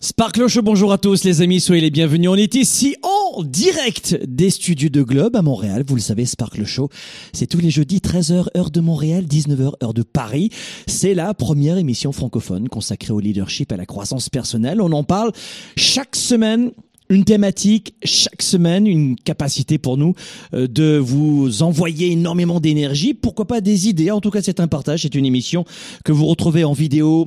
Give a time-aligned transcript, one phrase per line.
[0.00, 2.30] Sparkle Show, bonjour à tous les amis, soyez les bienvenus.
[2.30, 5.82] On est ici en direct des studios de Globe à Montréal.
[5.84, 6.88] Vous le savez, Sparkle Show,
[7.32, 10.50] c'est tous les jeudis 13h heure de Montréal, 19h heure de Paris.
[10.86, 14.80] C'est la première émission francophone consacrée au leadership et à la croissance personnelle.
[14.80, 15.32] On en parle
[15.76, 16.70] chaque semaine
[17.10, 20.14] une thématique chaque semaine, une capacité pour nous
[20.54, 24.12] euh, de vous envoyer énormément d'énergie, pourquoi pas des idées?
[24.12, 25.64] En tout cas, c'est un partage, c'est une émission
[26.04, 27.26] que vous retrouvez en vidéo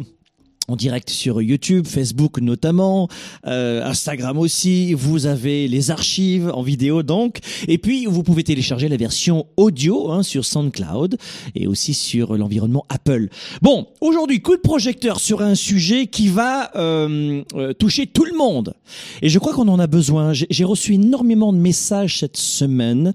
[0.67, 3.07] en direct sur YouTube, Facebook notamment,
[3.47, 4.93] euh, Instagram aussi.
[4.93, 10.11] Vous avez les archives en vidéo donc, et puis vous pouvez télécharger la version audio
[10.11, 11.17] hein, sur SoundCloud
[11.55, 13.29] et aussi sur l'environnement Apple.
[13.61, 18.37] Bon, aujourd'hui coup de projecteur sur un sujet qui va euh, euh, toucher tout le
[18.37, 18.73] monde,
[19.21, 20.31] et je crois qu'on en a besoin.
[20.33, 23.13] J'ai reçu énormément de messages cette semaine.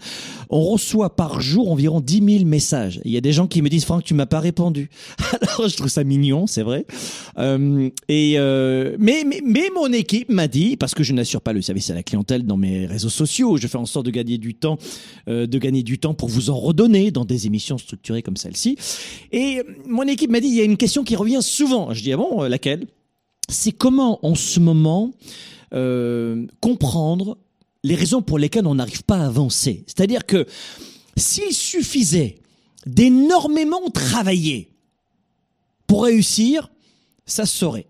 [0.50, 3.00] On reçoit par jour environ 10 000 messages.
[3.04, 4.90] Il y a des gens qui me disent Franck, tu m'as pas répondu.
[5.40, 6.86] Alors je trouve ça mignon, c'est vrai.
[7.38, 7.45] Euh,
[8.08, 11.62] et euh, mais, mais, mais mon équipe m'a dit parce que je n'assure pas le
[11.62, 14.54] service à la clientèle dans mes réseaux sociaux, je fais en sorte de gagner du
[14.54, 14.78] temps,
[15.28, 18.76] euh, de gagner du temps pour vous en redonner dans des émissions structurées comme celle-ci.
[19.32, 21.92] Et mon équipe m'a dit il y a une question qui revient souvent.
[21.92, 22.86] Je dis ah bon laquelle?
[23.48, 25.12] C'est comment en ce moment
[26.60, 27.38] comprendre
[27.84, 29.84] les raisons pour lesquelles on n'arrive pas à avancer?
[29.86, 30.46] C'est-à-dire que
[31.16, 32.36] s'il suffisait
[32.86, 34.70] d'énormément travailler
[35.86, 36.70] pour réussir,
[37.26, 37.86] ça saurait.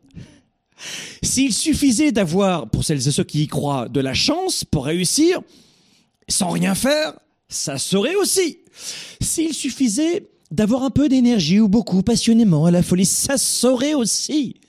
[1.23, 5.41] S'il suffisait d'avoir, pour celles et ceux qui y croient, de la chance pour réussir,
[6.29, 8.59] sans rien faire, ça serait aussi.
[9.21, 14.61] S'il suffisait d'avoir un peu d'énergie ou beaucoup passionnément à la folie, ça saurait aussi.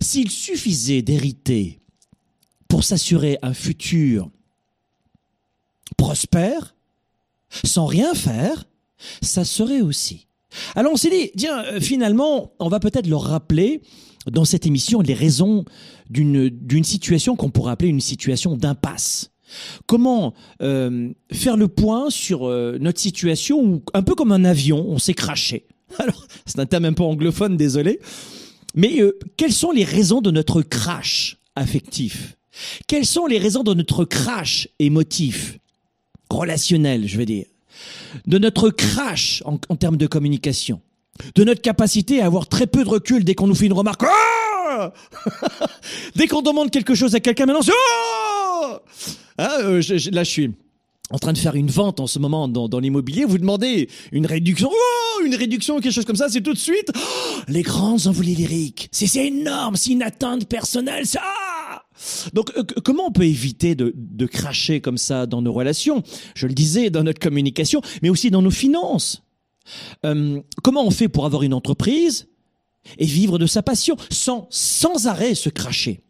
[0.00, 1.78] S'il suffisait d'hériter
[2.68, 4.30] pour s'assurer un futur
[5.96, 6.74] prospère,
[7.64, 8.64] sans rien faire,
[9.20, 10.26] ça serait aussi.
[10.74, 13.82] Alors on s'est dit, tiens, euh, finalement, on va peut-être leur rappeler
[14.30, 15.64] dans cette émission les raisons
[16.08, 19.30] d'une situation qu'on pourrait appeler une situation d'impasse.
[19.86, 24.86] Comment euh, faire le point sur euh, notre situation où, un peu comme un avion,
[24.88, 25.66] on s'est craché.
[25.98, 28.00] Alors, c'est un terme un peu anglophone, désolé.
[28.74, 29.00] Mais
[29.36, 32.38] quelles sont les raisons de notre crash affectif?
[32.86, 35.58] Quelles sont les raisons de notre crash émotif?
[36.30, 37.44] Relationnel, je veux dire
[38.26, 40.80] de notre crash en, termes de communication,
[41.34, 44.02] de notre capacité à avoir très peu de recul dès qu'on nous fait une remarque.
[44.04, 44.92] Ah
[46.16, 48.76] dès qu'on demande quelque chose à quelqu'un, maintenant, oh
[49.38, 49.82] ah, euh,
[50.12, 50.50] là, je suis
[51.10, 54.70] en train de faire une vente en ce moment dans, l'immobilier, vous demandez une réduction,
[54.72, 58.34] oh, une réduction, quelque chose comme ça, c'est tout de suite oh, les grandes envolées
[58.34, 58.88] lyriques.
[58.92, 61.20] C'est énorme, c'est une atteinte personnelle, ça.
[62.32, 66.02] Donc, euh, comment on peut éviter de, cracher comme ça dans nos relations?
[66.34, 69.22] Je le disais, dans notre communication, mais aussi dans nos finances.
[70.04, 72.28] Euh, comment on fait pour avoir une entreprise
[72.98, 76.02] et vivre de sa passion sans sans arrêt se cracher?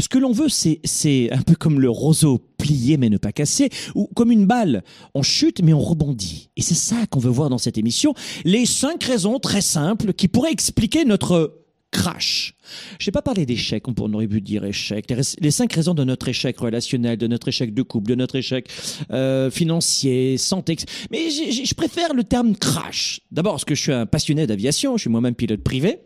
[0.00, 3.68] Ce que l'on veut, c'est, un peu comme le roseau plié mais ne pas cassé,
[3.94, 4.84] ou comme une balle.
[5.14, 6.50] On chute mais on rebondit.
[6.56, 8.14] Et c'est ça qu'on veut voir dans cette émission.
[8.44, 11.65] Les cinq raisons très simples qui pourraient expliquer notre
[11.96, 12.54] crash.
[12.98, 15.12] Je n'ai pas parlé d'échec, on aurait pu dire échec.
[15.40, 18.68] Les cinq raisons de notre échec relationnel, de notre échec de couple, de notre échec
[19.12, 20.76] euh, financier, santé.
[21.10, 23.20] Mais je préfère le terme crash.
[23.30, 26.00] D'abord parce que je suis un passionné d'aviation, je suis moi-même pilote privé.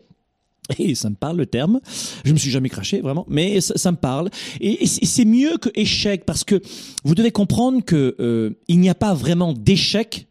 [0.79, 1.81] Et ça me parle le terme.
[2.23, 4.29] Je me suis jamais craché vraiment, mais ça, me parle.
[4.61, 6.61] Et, c'est mieux que échec parce que
[7.03, 10.27] vous devez comprendre que euh, il n'y a pas vraiment d'échec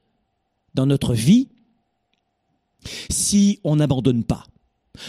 [0.73, 1.49] dans notre vie
[3.11, 4.45] si on n'abandonne pas.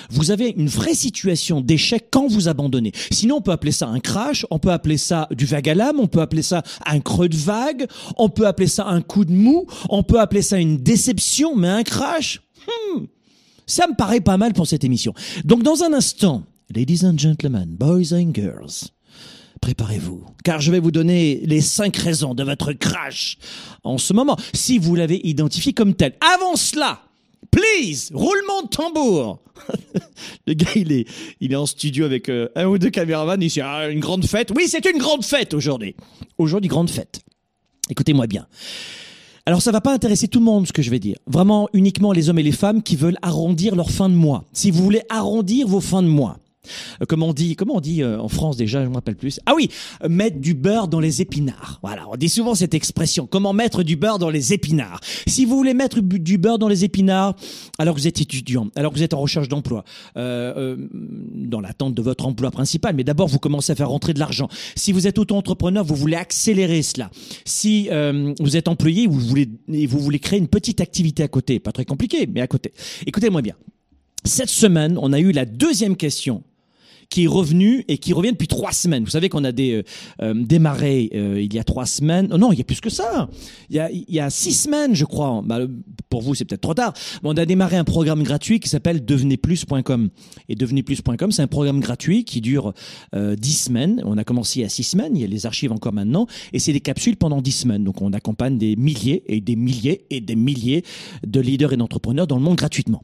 [0.10, 2.92] Vous avez une vraie situation d'échec quand vous abandonnez.
[3.12, 6.00] Sinon, on peut appeler ça un crash, on peut appeler ça du vague à l'âme,
[6.00, 7.88] on peut appeler ça un creux de vague,
[8.18, 11.68] on peut appeler ça un coup de mou, on peut appeler ça une déception, mais
[11.68, 13.06] un crash, hmm,
[13.66, 15.14] ça me paraît pas mal pour cette émission.
[15.46, 16.44] Donc, dans un instant,
[16.74, 18.90] ladies and gentlemen, boys and girls,
[19.62, 23.38] préparez-vous, car je vais vous donner les cinq raisons de votre crash
[23.84, 26.16] en ce moment, si vous l'avez identifié comme tel.
[26.36, 27.02] Avant cela,
[27.52, 29.40] please, roulement de tambour.
[30.48, 31.08] Le gars, il est,
[31.40, 33.42] il est en studio avec euh, un ou deux caméramans.
[33.42, 34.52] Il dit, ah, une grande fête.
[34.56, 35.96] Oui, c'est une grande fête aujourd'hui.
[36.38, 37.22] Aujourd'hui, grande fête.
[37.90, 38.48] Écoutez-moi bien.
[39.46, 41.18] Alors ça va pas intéresser tout le monde ce que je vais dire.
[41.26, 44.46] Vraiment uniquement les hommes et les femmes qui veulent arrondir leur fin de mois.
[44.54, 46.38] Si vous voulez arrondir vos fins de mois,
[47.02, 49.40] euh, comment on dit, comment on dit euh, en France déjà, je me rappelle plus.
[49.46, 49.70] Ah oui,
[50.04, 51.80] euh, mettre du beurre dans les épinards.
[51.82, 53.28] Voilà, on dit souvent cette expression.
[53.28, 55.00] Comment mettre du beurre dans les épinards?
[55.28, 57.36] Si vous voulez mettre du beurre dans les épinards,
[57.78, 59.84] alors que vous êtes étudiant, alors que vous êtes en recherche d'emploi,
[60.18, 60.78] euh,
[61.34, 64.48] dans l'attente de votre emploi principal, mais d'abord vous commencez à faire rentrer de l'argent.
[64.76, 67.10] Si vous êtes auto-entrepreneur, vous voulez accélérer cela.
[67.46, 67.90] Si
[68.40, 71.86] vous êtes employé, vous voulez vous voulez créer une petite activité à côté, pas très
[71.86, 72.74] compliqué, mais à côté.
[73.06, 73.56] Écoutez-moi bien.
[74.24, 76.44] Cette semaine, on a eu la deuxième question
[77.12, 79.04] qui est revenu et qui revient depuis trois semaines.
[79.04, 79.84] Vous savez qu'on a des, euh,
[80.22, 82.30] euh, démarré euh, il y a trois semaines.
[82.32, 83.30] Oh non, il y a plus que ça.
[83.70, 85.44] Il y a, il y a six semaines, je crois.
[85.46, 85.60] Bah,
[86.10, 86.94] pour vous, c'est peut-être trop tard.
[87.22, 90.10] Mais on a démarré un programme gratuit qui s'appelle devenezplus.com.
[90.48, 92.74] Et devenezplus.com, c'est un programme gratuit qui dure
[93.14, 94.02] dix semaines.
[94.06, 95.16] On a commencé a six semaines.
[95.16, 96.28] Il y a les archives encore maintenant.
[96.54, 97.84] Et c'est des capsules pendant dix semaines.
[97.84, 100.84] Donc on accompagne des milliers et des milliers et des milliers
[101.28, 103.04] de leaders et d'entrepreneurs dans le monde gratuitement.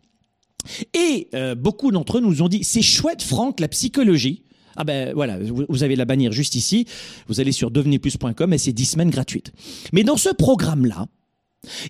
[0.93, 4.43] Et euh, beaucoup d'entre eux nous ont dit, c'est chouette Franck, la psychologie.
[4.75, 6.85] Ah ben voilà, vous avez la bannière juste ici.
[7.27, 9.51] Vous allez sur devenezplus.com et c'est 10 semaines gratuites.
[9.91, 11.07] Mais dans ce programme-là,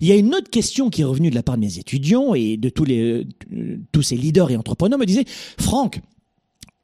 [0.00, 2.34] il y a une autre question qui est revenue de la part de mes étudiants
[2.34, 5.26] et de tous les euh, tous ces leaders et entrepreneurs me disaient
[5.60, 6.00] Franck,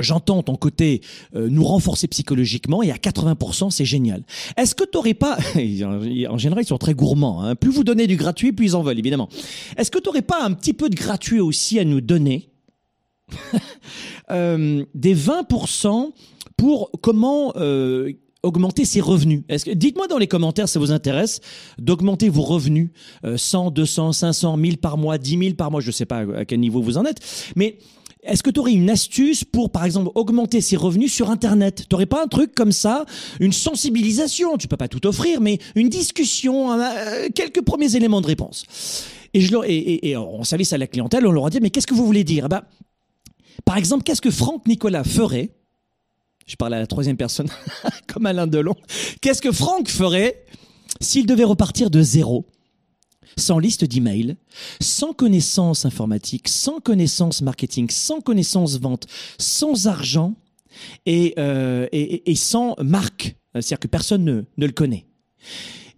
[0.00, 1.02] J'entends ton côté
[1.36, 4.24] euh, nous renforcer psychologiquement et à 80% c'est génial.
[4.56, 8.08] Est-ce que tu n'aurais pas, en général ils sont très gourmands, hein, plus vous donnez
[8.08, 9.28] du gratuit plus ils en veulent évidemment.
[9.76, 12.50] Est-ce que tu n'aurais pas un petit peu de gratuit aussi à nous donner
[14.32, 16.10] euh, Des 20%
[16.56, 19.42] pour comment euh, augmenter ses revenus?
[19.74, 21.40] Dites-moi dans les commentaires si ça vous intéresse
[21.78, 22.90] d'augmenter vos revenus
[23.36, 26.44] 100, 200, 500, 1000 par mois, 10 000 par mois, je ne sais pas à
[26.44, 27.20] quel niveau vous en êtes,
[27.54, 27.78] mais
[28.24, 31.84] est-ce que tu aurais une astuce pour, par exemple, augmenter ses revenus sur Internet?
[31.88, 33.04] Tu n'aurais pas un truc comme ça,
[33.40, 34.56] une sensibilisation?
[34.56, 38.64] Tu peux pas tout offrir, mais une discussion, euh, quelques premiers éléments de réponse.
[39.34, 41.94] Et, je et, en service à la clientèle, on leur a dit, mais qu'est-ce que
[41.94, 42.48] vous voulez dire?
[42.48, 42.64] Bah,
[43.64, 45.50] Par exemple, qu'est-ce que Franck Nicolas ferait?
[46.46, 47.48] Je parle à la troisième personne,
[48.06, 48.74] comme Alain Delon.
[49.20, 50.44] Qu'est-ce que Franck ferait
[51.00, 52.46] s'il devait repartir de zéro?
[53.36, 54.36] Sans liste d'emails,
[54.80, 59.06] sans connaissance informatique, sans connaissance marketing, sans connaissance vente,
[59.38, 60.34] sans argent
[61.06, 65.06] et, euh, et, et, sans marque, c'est-à-dire que personne ne, ne le connaît.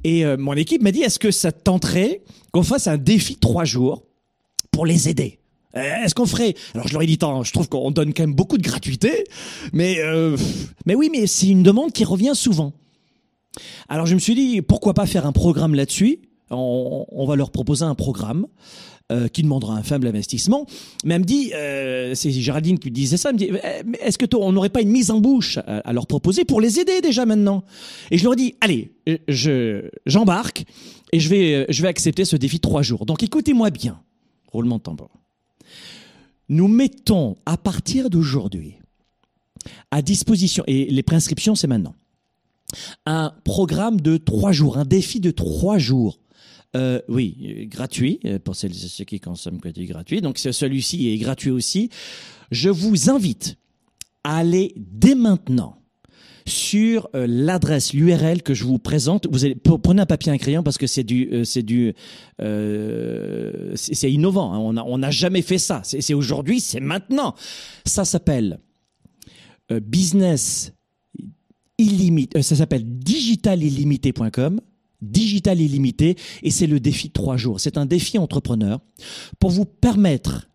[0.05, 2.23] Et euh, mon équipe m'a dit, est-ce que ça tenterait
[2.53, 4.05] qu'on fasse un défi de trois jours
[4.71, 5.41] pour les aider?
[5.77, 6.55] Euh, est-ce qu'on ferait?
[6.75, 9.25] Alors je leur ai dit, je trouve qu'on donne quand même beaucoup de gratuité,
[9.73, 10.37] mais euh,
[10.87, 12.73] mais oui, mais c'est une demande qui revient souvent.
[13.89, 16.21] Alors je me suis dit, pourquoi pas faire un programme là-dessus?
[16.51, 18.47] On, va leur proposer un programme
[19.13, 20.67] euh, qui demandera un faible investissement.
[21.05, 24.19] Mais elle me dit, euh, c'est Géraldine qui disait ça, elle me dit, eh, est-ce
[24.19, 27.27] que on n'aurait pas une mise en bouche à, leur proposer pour les aider déjà
[27.27, 27.65] maintenant?
[28.11, 28.93] Et je leur ai dit, allez,
[29.29, 30.65] je j'embarque
[31.13, 33.07] et je vais je vais accepter ce défi de trois jours.
[33.07, 34.01] Donc écoutez-moi bien,
[34.53, 35.11] roulement de tambour.
[36.49, 38.79] Nous mettons à partir d'aujourd'hui
[39.91, 41.95] à disposition et les prescriptions c'est maintenant
[43.05, 46.19] un programme de trois jours, un défi de trois jours
[46.77, 50.21] euh, oui, gratuit, euh, pour celles et ceux qui consomment du gratuit.
[50.21, 51.89] Donc celui-ci est gratuit aussi.
[52.51, 53.57] Je vous invite
[54.25, 55.81] à aller dès maintenant
[56.47, 59.27] sur euh, l'adresse, l'URL que je vous présente.
[59.31, 61.95] Vous allez prenez un papier et un crayon parce que c'est du, c'est du,
[62.39, 64.53] c'est innovant.
[64.53, 64.59] Hein.
[64.59, 65.81] On on n'a jamais fait ça.
[65.83, 67.35] C'est aujourd'hui, c'est maintenant.
[67.85, 68.61] Ça s'appelle
[69.71, 70.73] business
[71.79, 72.43] illimité.
[72.43, 74.61] ça s'appelle digitalillimité.com
[75.03, 77.61] digital illimité et c'est le défi de trois jours.
[77.61, 78.81] C'est un défi entrepreneur
[79.39, 80.49] pour vous permettre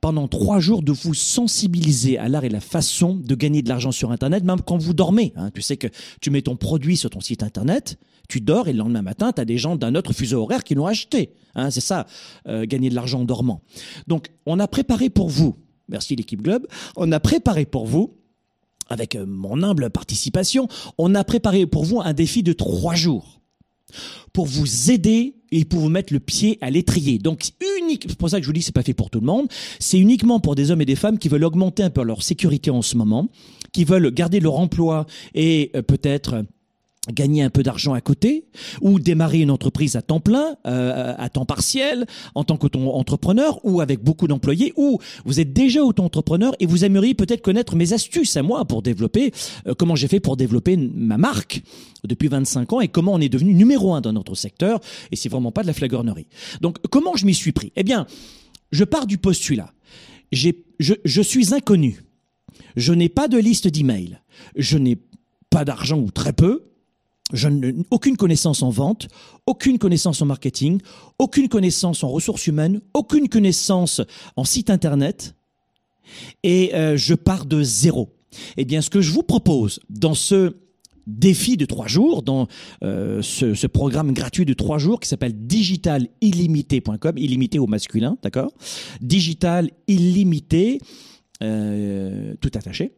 [0.00, 3.92] pendant trois jours de vous sensibiliser à l'art et la façon de gagner de l'argent
[3.92, 5.32] sur Internet, même quand vous dormez.
[5.36, 5.50] Hein.
[5.54, 5.88] Tu sais que
[6.20, 7.98] tu mets ton produit sur ton site Internet,
[8.28, 10.74] tu dors et le lendemain matin, tu as des gens d'un autre fuseau horaire qui
[10.74, 11.34] l'ont acheté.
[11.54, 11.70] Hein.
[11.70, 12.06] C'est ça,
[12.46, 13.62] euh, gagner de l'argent en dormant.
[14.06, 15.56] Donc, on a préparé pour vous,
[15.88, 18.16] merci l'équipe Globe, on a préparé pour vous
[18.88, 23.39] avec euh, mon humble participation, on a préparé pour vous un défi de trois jours
[24.32, 27.18] pour vous aider et pour vous mettre le pied à l'étrier.
[27.18, 29.26] Donc unique, c'est pour ça que je vous dis c'est pas fait pour tout le
[29.26, 32.22] monde, c'est uniquement pour des hommes et des femmes qui veulent augmenter un peu leur
[32.22, 33.28] sécurité en ce moment,
[33.72, 36.44] qui veulent garder leur emploi et euh, peut-être
[37.08, 38.44] gagner un peu d'argent à côté
[38.82, 43.80] ou démarrer une entreprise à temps plein, euh, à temps partiel, en tant qu'auto-entrepreneur ou
[43.80, 48.36] avec beaucoup d'employés ou vous êtes déjà auto-entrepreneur et vous aimeriez peut-être connaître mes astuces
[48.36, 49.32] à moi pour développer,
[49.66, 51.62] euh, comment j'ai fait pour développer ma marque
[52.04, 54.80] depuis 25 ans et comment on est devenu numéro un dans notre secteur
[55.10, 56.26] et c'est vraiment pas de la flagornerie.
[56.60, 57.72] Donc comment je m'y suis pris?
[57.76, 58.06] Eh bien,
[58.72, 59.72] je pars du postulat.
[60.32, 62.04] Je, je suis inconnu.
[62.76, 64.20] Je n'ai pas de liste d'emails.
[64.54, 64.98] Je n'ai
[65.48, 66.69] pas d'argent ou très peu
[67.32, 69.08] je n'ai aucune connaissance en vente,
[69.46, 70.80] aucune connaissance en marketing,
[71.18, 74.00] aucune connaissance en ressources humaines, aucune connaissance
[74.36, 75.34] en site internet,
[76.42, 78.12] et euh, je pars de zéro.
[78.56, 80.56] Eh bien, ce que je vous propose dans ce
[81.06, 82.46] défi de trois jours, dans
[82.84, 88.52] euh, ce, programme gratuit de trois jours qui s'appelle digitalillimité.com, illimité au masculin, d'accord?
[89.00, 90.80] Digital illimité,
[91.42, 92.92] euh, tout attaché.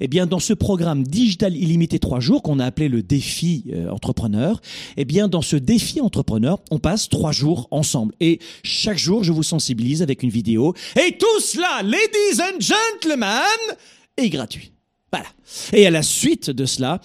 [0.00, 3.90] Eh bien, dans ce programme digital illimité 3 jours qu'on a appelé le défi euh,
[3.90, 4.60] entrepreneur,
[4.96, 8.14] eh bien, dans ce défi entrepreneur, on passe 3 jours ensemble.
[8.20, 10.74] Et chaque jour, je vous sensibilise avec une vidéo.
[10.96, 13.76] Et tout cela, ladies and gentlemen,
[14.16, 14.72] est gratuit.
[15.12, 15.28] Voilà.
[15.72, 17.00] Et à la suite de cela,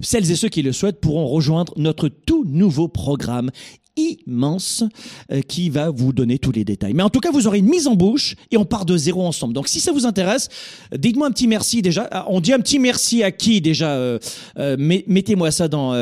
[0.00, 3.50] celles et ceux qui le souhaitent pourront rejoindre notre tout nouveau programme
[3.98, 4.84] immense
[5.32, 6.94] euh, qui va vous donner tous les détails.
[6.94, 9.26] Mais en tout cas, vous aurez une mise en bouche et on part de zéro
[9.26, 9.54] ensemble.
[9.54, 10.48] Donc si ça vous intéresse,
[10.96, 12.08] dites-moi un petit merci déjà.
[12.10, 14.18] Ah, on dit un petit merci à qui déjà euh,
[14.58, 15.92] euh, Mettez-moi ça dans,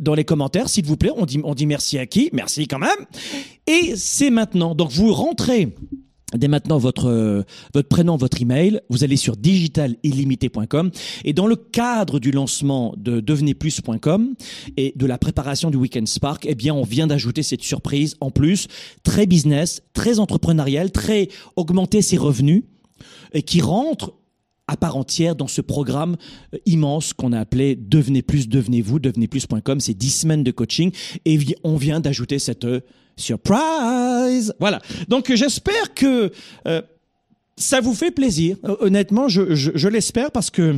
[0.00, 1.12] dans les commentaires, s'il vous plaît.
[1.16, 2.30] On dit, on dit merci à qui?
[2.32, 2.90] Merci quand même.
[3.66, 4.74] Et c'est maintenant.
[4.74, 5.68] Donc vous rentrez
[6.34, 7.42] Dès maintenant votre euh,
[7.74, 10.90] votre prénom, votre email, vous allez sur digitalillimité.com
[11.24, 14.34] et dans le cadre du lancement de devenezplus.com
[14.76, 18.30] et de la préparation du Weekend Spark, eh bien on vient d'ajouter cette surprise en
[18.30, 18.68] plus,
[19.02, 22.62] très business, très entrepreneurial, très augmenter ses revenus
[23.32, 24.14] et qui rentre
[24.70, 26.16] à part entière dans ce programme
[26.54, 29.80] euh, immense qu'on a appelé Devenez plus, devenez-vous, devenezplus.com.
[29.80, 30.92] C'est 10 semaines de coaching
[31.24, 32.80] et on vient d'ajouter cette euh,
[33.20, 34.80] Surprise Voilà.
[35.08, 36.32] Donc j'espère que
[36.66, 36.82] euh,
[37.56, 38.56] ça vous fait plaisir.
[38.80, 40.76] Honnêtement, je, je, l'espère parce que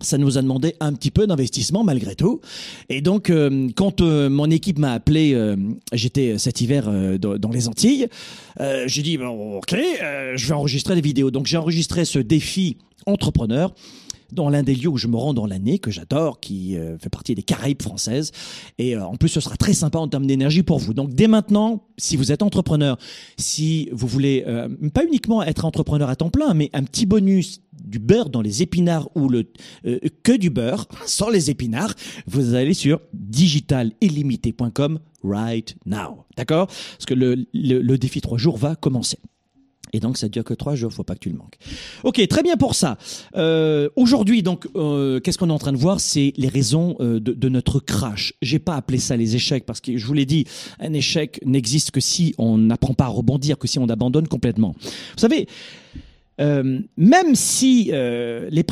[0.00, 2.40] ça nous a demandé un petit peu d'investissement malgré tout.
[2.88, 5.54] Et donc, euh, quand euh, mon équipe m'a appelé,
[5.92, 8.08] j'étais cet hiver dans, les Antilles,
[8.86, 11.30] j'ai dit, bon, ok, je vais enregistrer des vidéos.
[11.30, 13.72] Donc j'ai enregistré ce défi entrepreneur
[14.32, 17.08] dans l'un des lieux où je me rends dans l'année, que j'adore, qui euh, fait
[17.08, 18.32] partie des Caraïbes françaises.
[18.78, 20.94] Et euh, en plus, ce sera très sympa en termes d'énergie pour vous.
[20.94, 22.98] Donc dès maintenant, si vous êtes entrepreneur,
[23.36, 27.60] si vous voulez euh, pas uniquement être entrepreneur à temps plein, mais un petit bonus
[27.82, 29.50] du beurre dans les épinards ou le
[30.22, 31.94] que du beurre sans les épinards,
[32.26, 36.24] vous allez sur digitalillimité.com right now.
[36.36, 36.66] D'accord?
[36.66, 39.18] Parce que le, le, le défi 3 jours va commencer.
[39.92, 41.56] Et donc ça dure que trois jours, faut pas que tu le manques.
[42.04, 42.96] Ok, très bien pour ça.
[43.36, 46.00] Euh, Aujourd'hui, donc, euh, qu'est-ce qu'on est en train de voir?
[46.00, 48.34] C'est les raisons euh, de, notre crash.
[48.42, 50.44] J'ai pas appelé ça les échecs parce que je vous l'ai dit,
[50.78, 54.74] un échec n'existe que si on n'apprend pas à rebondir, que si on abandonne complètement.
[54.78, 55.48] Vous savez,
[56.38, 58.64] même si les,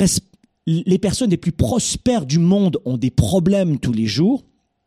[0.67, 4.45] les personnes les plus prospères du monde ont des problèmes tous les jours,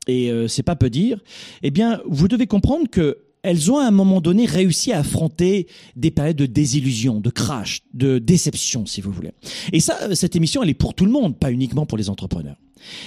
[0.08, 1.20] et c'est pas peu dire,
[1.64, 5.68] eh bien, vous devez comprendre que elles ont à un moment donné réussi à affronter
[5.96, 9.32] des périodes de désillusion, de crash, de déception, si vous voulez.
[9.74, 12.58] Et ça, cette émission, elle est pour tout le monde, pas uniquement pour les entrepreneurs.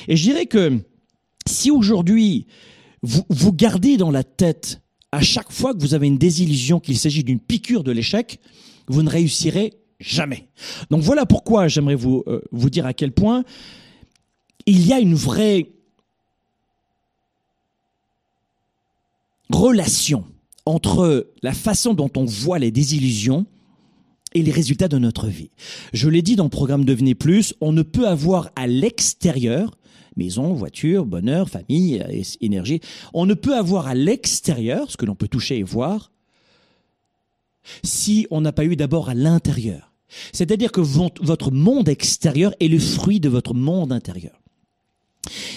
[0.08, 0.80] Et je dirais que
[1.46, 2.46] si aujourd'hui,
[3.02, 4.80] vous, vous gardez dans la tête
[5.12, 8.40] à chaque fois que vous avez une désillusion qu'il s'agit d'une piqûre de l'échec,
[8.88, 10.48] vous ne réussirez jamais.
[10.90, 13.44] Donc voilà pourquoi j'aimerais vous, euh, vous dire à quel point
[14.66, 15.70] il y a une vraie
[19.50, 20.24] relation
[20.66, 23.46] entre la façon dont on voit les désillusions
[24.34, 25.50] et les résultats de notre vie.
[25.92, 29.78] Je l'ai dit dans le programme Devenez Plus, on ne peut avoir à l'extérieur,
[30.16, 32.04] maison, voiture, bonheur, famille,
[32.40, 32.80] énergie,
[33.12, 36.10] on ne peut avoir à l'extérieur, ce que l'on peut toucher et voir,
[37.82, 39.92] si on n'a pas eu d'abord à l'intérieur.
[40.32, 44.43] C'est-à-dire que votre monde extérieur est le fruit de votre monde intérieur.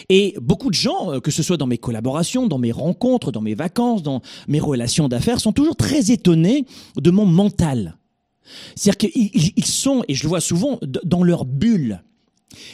[0.09, 3.41] Et beaucoup de gens, euh, que ce soit dans mes collaborations, dans mes rencontres, dans
[3.41, 7.97] mes vacances, dans mes relations d'affaires, sont toujours très étonnés de mon mental.
[8.75, 12.01] C'est-à-dire qu'ils sont, et je le vois souvent, dans leur bulle.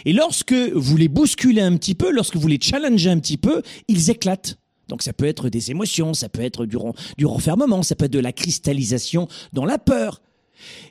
[0.05, 3.62] Et lorsque vous les bousculez un petit peu, lorsque vous les challengez un petit peu,
[3.88, 4.57] ils éclatent.
[4.88, 6.77] Donc ça peut être des émotions, ça peut être du,
[7.17, 10.21] du renfermement, ça peut être de la cristallisation dans la peur.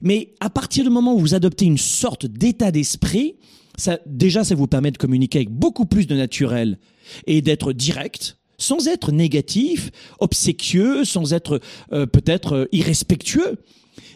[0.01, 3.37] Mais à partir du moment où vous adoptez une sorte d'état d'esprit,
[3.77, 6.79] ça, déjà, ça vous permet de communiquer avec beaucoup plus de naturel
[7.27, 11.61] et d'être direct, sans être négatif, obséquieux, sans être
[11.93, 13.59] euh, peut-être euh, irrespectueux.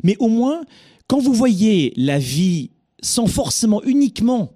[0.02, 0.62] Mais au moins,
[1.06, 2.70] quand vous voyez la vie
[3.00, 4.52] sans forcément uniquement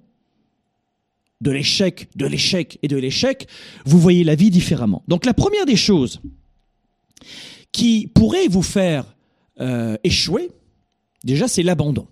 [1.40, 3.49] de l'échec, de l'échec et de l'échec,
[3.87, 5.02] vous voyez la vie différemment.
[5.09, 6.21] Donc la première des choses
[7.73, 9.16] qui pourrait vous faire
[9.61, 10.50] euh, échouer,
[11.25, 12.07] déjà, c'est l'abandon.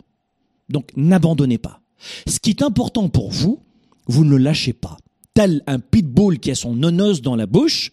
[0.69, 1.81] Donc n'abandonnez pas.
[2.27, 3.61] Ce qui est important pour vous,
[4.07, 4.97] vous ne le lâchez pas.
[5.35, 7.93] Tel un pitbull qui a son nonos dans la bouche,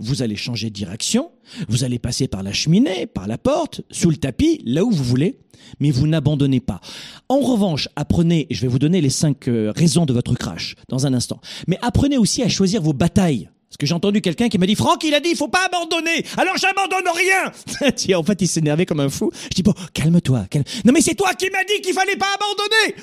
[0.00, 1.30] vous allez changer de direction,
[1.68, 5.04] vous allez passer par la cheminée, par la porte, sous le tapis, là où vous
[5.04, 5.38] voulez,
[5.78, 6.80] mais vous n'abandonnez pas.
[7.28, 10.74] En revanche, apprenez, et je vais vous donner les cinq euh, raisons de votre crash
[10.88, 13.48] dans un instant, mais apprenez aussi à choisir vos batailles.
[13.68, 15.64] Parce que j'ai entendu quelqu'un qui m'a dit, Franck, il a dit, il faut pas
[15.66, 16.24] abandonner.
[16.36, 18.16] Alors j'abandonne rien.
[18.18, 19.30] en fait, il s'énervait comme un fou.
[19.44, 20.46] Je dis, bon, calme-toi.
[20.50, 20.64] Calme.
[20.84, 22.96] Non, mais c'est toi qui m'as dit qu'il fallait pas abandonner.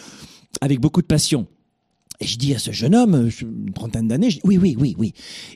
[0.61, 1.47] Avec beaucoup de passion.
[2.19, 4.95] Et je dis à ce jeune homme, une trentaine d'années, je dis, oui, oui, oui,
[4.97, 5.13] oui.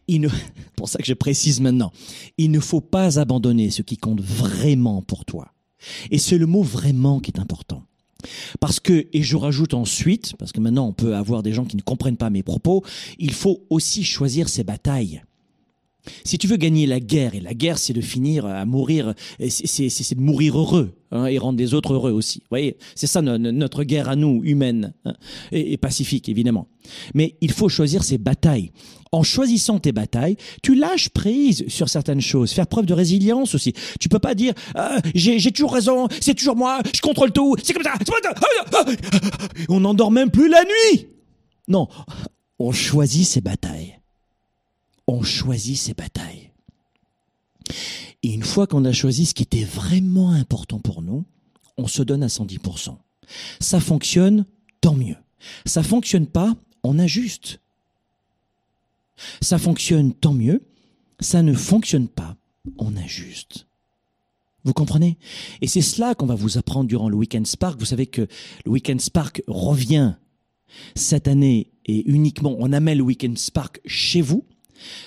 [0.07, 0.29] Il ne,
[0.75, 1.91] pour ça que je précise maintenant,
[2.38, 5.53] il ne faut pas abandonner ce qui compte vraiment pour toi.
[6.12, 7.83] Et c'est le mot vraiment qui est important.
[8.60, 11.75] Parce que, et je rajoute ensuite, parce que maintenant on peut avoir des gens qui
[11.75, 12.83] ne comprennent pas mes propos,
[13.17, 15.24] il faut aussi choisir ses batailles.
[16.24, 19.13] Si tu veux gagner la guerre, et la guerre c'est de finir à mourir,
[19.50, 22.39] c'est de mourir heureux hein, et rendre les autres heureux aussi.
[22.39, 25.13] Vous voyez, c'est ça notre guerre à nous, humaine hein,
[25.51, 26.67] et, pacifique évidemment.
[27.13, 28.72] Mais il faut choisir ses batailles.
[29.13, 33.74] En choisissant tes batailles, tu lâches prise sur certaines choses, faire preuve de résilience aussi.
[34.00, 37.74] Tu peux pas dire ah, j'ai toujours raison, c'est toujours moi, je contrôle tout, c'est
[37.74, 37.93] comme ça.
[39.70, 41.08] On n'endort même plus la nuit.
[41.67, 41.88] Non,
[42.58, 44.00] on choisit ses batailles
[45.11, 46.51] on choisit ses batailles.
[48.23, 51.25] Et une fois qu'on a choisi ce qui était vraiment important pour nous,
[51.77, 52.95] on se donne à 110%.
[53.59, 54.45] Ça fonctionne,
[54.79, 55.17] tant mieux.
[55.65, 57.59] Ça fonctionne pas, on ajuste.
[59.41, 60.63] Ça fonctionne, tant mieux.
[61.19, 62.37] Ça ne fonctionne pas,
[62.77, 63.67] on ajuste.
[64.63, 65.17] Vous comprenez?
[65.61, 67.79] Et c'est cela qu'on va vous apprendre durant le Weekend Spark.
[67.79, 68.27] Vous savez que
[68.65, 70.13] le Weekend Spark revient
[70.95, 74.45] cette année et uniquement on amène le Weekend Spark chez vous.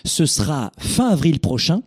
[0.05, 1.83] Ce sera fin avril prochain.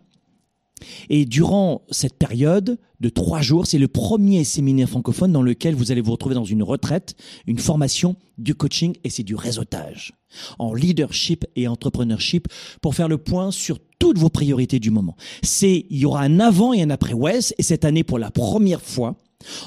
[1.10, 5.90] Et durant cette période de trois jours, c'est le premier séminaire francophone dans lequel vous
[5.90, 7.16] allez vous retrouver dans une retraite,
[7.46, 10.14] une formation, du coaching et c'est du réseautage
[10.58, 12.48] en leadership et entrepreneurship
[12.80, 15.16] pour faire le point sur toutes vos priorités du moment.
[15.42, 18.30] C'est, il y aura un avant et un après West et cette année pour la
[18.30, 19.16] première fois,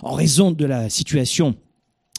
[0.04, 1.56] en raison de la situation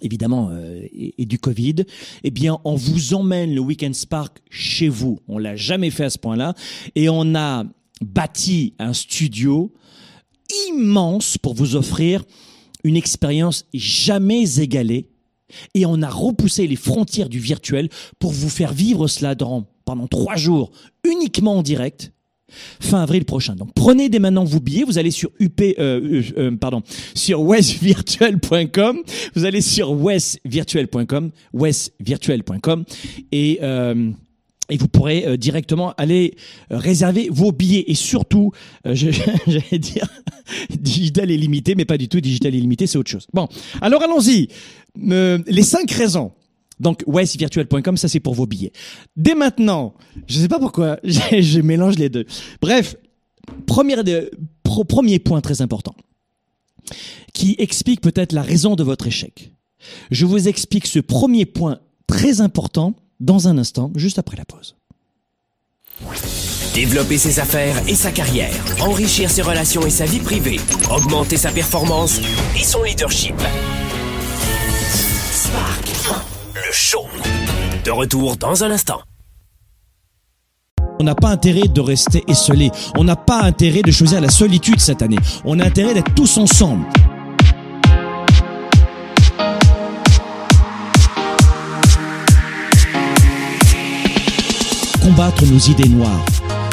[0.02, 1.76] évidemment euh, et, du Covid,
[2.24, 5.20] eh bien on vous emmène le Weekend Spark chez vous.
[5.28, 6.54] On l'a jamais fait à ce point-là.
[6.94, 7.64] Et on a
[8.02, 9.72] bâti un studio
[10.68, 12.24] immense pour vous offrir
[12.84, 15.08] une expérience jamais égalée.
[15.74, 17.88] Et on a repoussé les frontières du virtuel
[18.18, 20.72] pour vous faire vivre cela pendant trois jours
[21.04, 22.12] uniquement en direct
[22.80, 23.54] fin avril prochain.
[23.54, 26.82] Donc prenez dès maintenant vos billets, vous allez sur up euh, euh, euh, pardon,
[27.14, 32.84] sur vous allez sur westvirtuel.com, westvirtuel.com
[33.32, 33.60] et
[34.70, 36.34] et vous pourrez directement aller
[36.70, 38.52] réserver vos billets et surtout,
[38.84, 40.06] j'allais dire
[40.70, 43.26] digital illimité, mais pas du tout digital illimité, c'est autre chose.
[43.34, 43.48] Bon,
[43.82, 44.48] alors allons-y.
[44.96, 46.32] les cinq raisons
[46.82, 48.72] donc westvirtuel.com, ça c'est pour vos billets.
[49.16, 49.94] Dès maintenant,
[50.26, 52.26] je ne sais pas pourquoi, je, mélange les deux.
[52.60, 52.96] Bref,
[53.66, 53.96] premier,
[54.62, 55.94] premier point très important,
[57.32, 59.52] qui explique peut-être la raison de votre échec.
[60.10, 64.76] Je vous explique ce premier point très important dans un instant, juste après la pause.
[66.74, 70.58] Développer ses affaires et sa carrière, enrichir ses relations et sa vie privée,
[70.90, 72.20] augmenter sa performance
[72.58, 73.34] et son leadership.
[75.32, 76.31] Spark
[77.84, 79.02] De retour dans un instant.
[81.00, 82.70] On n'a pas intérêt de rester esselé.
[82.96, 85.18] On n'a pas intérêt de choisir la solitude cette année.
[85.44, 86.86] On a intérêt d'être tous ensemble.
[95.02, 96.24] Combattre nos idées noires,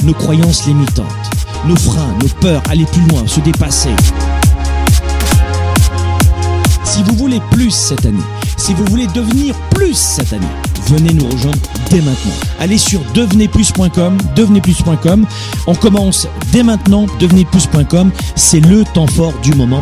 [0.05, 1.07] nos croyances limitantes,
[1.65, 3.93] nos freins, nos peurs, aller plus loin, se dépasser.
[6.85, 8.23] Si vous voulez plus cette année,
[8.59, 10.45] si vous voulez devenir plus cette année,
[10.87, 11.57] venez nous rejoindre
[11.89, 12.33] dès maintenant.
[12.59, 15.25] Allez sur devenezplus.com, devenezplus.com.
[15.67, 18.11] On commence dès maintenant, devenezplus.com.
[18.35, 19.81] C'est le temps fort du moment.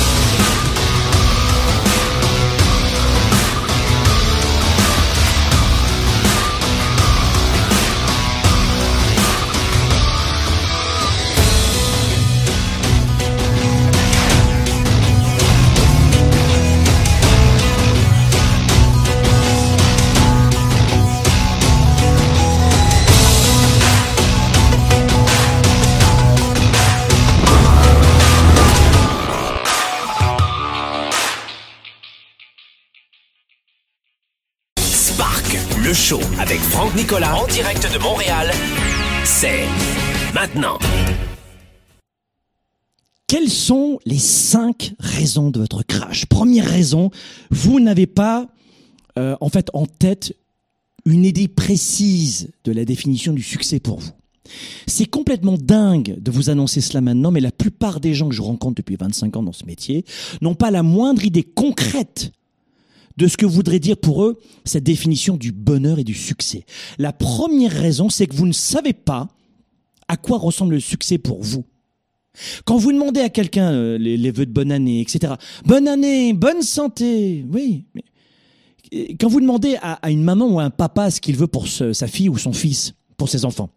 [37.13, 38.51] En direct de Montréal,
[39.25, 39.65] c'est
[40.33, 40.79] maintenant.
[43.27, 46.25] Quelles sont les cinq raisons de votre crash?
[46.25, 47.11] Première raison,
[47.49, 48.47] vous n'avez pas
[49.19, 50.37] euh, en fait en tête
[51.05, 54.13] une idée précise de la définition du succès pour vous.
[54.87, 58.41] C'est complètement dingue de vous annoncer cela maintenant, mais la plupart des gens que je
[58.41, 60.05] rencontre depuis 25 ans dans ce métier
[60.39, 62.31] n'ont pas la moindre idée concrète
[63.17, 66.65] de ce que voudrait dire pour eux cette définition du bonheur et du succès.
[66.97, 69.27] La première raison, c'est que vous ne savez pas
[70.07, 71.65] à quoi ressemble le succès pour vous.
[72.65, 75.33] Quand vous demandez à quelqu'un euh, les, vœux de bonne année, etc.
[75.65, 77.85] Bonne année, bonne santé, oui.
[79.19, 82.07] Quand vous demandez à, une maman ou à un papa ce qu'il veut pour sa
[82.07, 83.69] fille ou son fils, pour ses enfants,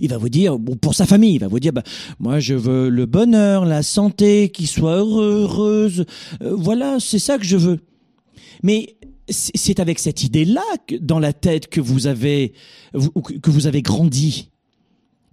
[0.00, 1.82] il va vous dire, ou pour sa famille, il va vous dire, bah,
[2.18, 6.04] moi je veux le bonheur, la santé, qu'il soit heureux, heureuse.
[6.42, 7.80] Euh, voilà, c'est ça que je veux.
[8.62, 8.96] Mais
[9.28, 10.62] c'est avec cette idée-là
[11.00, 12.52] dans la tête que vous avez,
[12.94, 14.50] que vous avez grandi.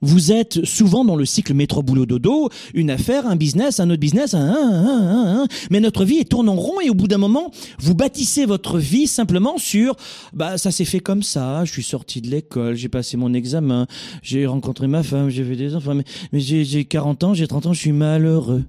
[0.01, 3.99] Vous êtes souvent dans le cycle métro boulot dodo, une affaire, un business, un autre
[3.99, 7.07] business, un, un, un, un, mais notre vie est tourne en rond et au bout
[7.07, 9.95] d'un moment, vous bâtissez votre vie simplement sur
[10.33, 13.87] bah ça s'est fait comme ça, je suis sorti de l'école, j'ai passé mon examen,
[14.21, 17.73] j'ai rencontré ma femme, j'ai vu des enfants, mais, j'ai 40 ans, j'ai 30 ans,
[17.73, 18.63] je suis malheureux.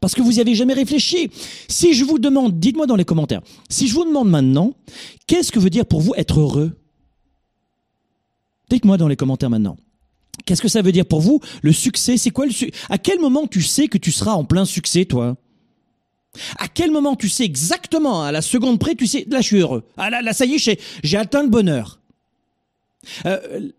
[0.00, 1.30] Parce que vous n'y avez jamais réfléchi.
[1.68, 4.74] Si je vous demande, dites-moi dans les commentaires, si je vous demande maintenant,
[5.26, 6.78] qu'est-ce que veut dire pour vous être heureux?
[8.70, 9.76] Dites-moi dans les commentaires maintenant.
[10.44, 13.18] Qu'est-ce que ça veut dire pour vous Le succès, c'est quoi le succès À quel
[13.20, 15.36] moment tu sais que tu seras en plein succès, toi?
[16.58, 19.58] À quel moment tu sais exactement, à la seconde près, tu sais, là je suis
[19.58, 19.84] heureux.
[19.96, 22.00] Ah là, là ça y est, j'ai- atteint le bonheur.
[23.26, 23.70] Euh,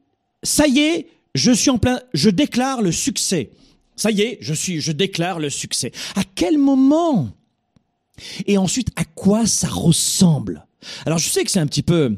[0.43, 3.51] ça y est, je suis en plein, je déclare le succès.
[3.99, 5.91] Ça y est, je suis, je déclare le succès.
[6.15, 7.31] À quel moment
[8.47, 10.65] Et ensuite, à quoi ça ressemble?
[11.05, 12.17] Alors, je sais que c'est un petit peu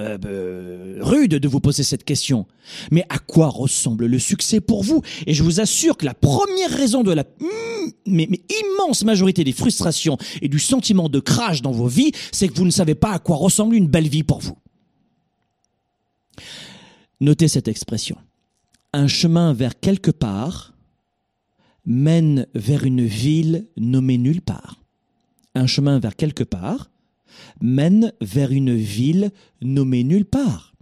[0.00, 2.44] euh, euh, rude de vous poser cette question,
[2.90, 5.02] mais à quoi ressemble le succès pour vous?
[5.28, 9.44] Et je vous assure que la première raison de la mm, mais, mais immense majorité
[9.44, 12.96] des frustrations et du sentiment de crash dans vos vies, c'est que vous ne savez
[12.96, 14.58] pas à quoi ressemble une belle vie pour vous.
[17.20, 18.16] Notez cette expression.
[18.92, 20.72] Un chemin vers quelque part
[21.86, 24.82] mène vers une ville nommée nulle part.
[25.54, 26.90] Un chemin vers quelque part
[27.60, 29.30] mène vers une ville
[29.62, 30.74] nommée nulle part.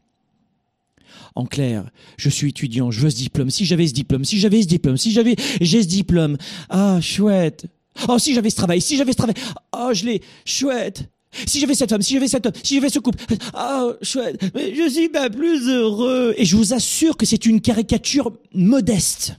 [1.37, 3.51] En clair, je suis étudiant, je veux ce diplôme.
[3.51, 6.37] Si j'avais ce diplôme, si j'avais ce diplôme, si j'avais, j'ai ce diplôme.
[6.69, 7.67] Ah, chouette.
[8.09, 9.35] Oh, si j'avais ce travail, si j'avais ce travail.
[9.77, 10.23] Oh, je l'ai.
[10.45, 11.09] Chouette.
[11.47, 13.25] Si j'avais cette femme, si j'avais cet homme, si j'avais ce couple.
[13.53, 14.41] Ah, chouette.
[14.55, 16.35] Mais je suis pas plus heureux.
[16.37, 19.37] Et je vous assure que c'est une caricature modeste.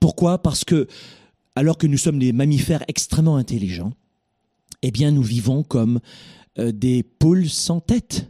[0.00, 0.42] Pourquoi?
[0.42, 0.88] Parce que,
[1.54, 3.92] alors que nous sommes des mammifères extrêmement intelligents,
[4.82, 6.00] eh bien, nous vivons comme
[6.58, 8.28] euh, des poules sans tête.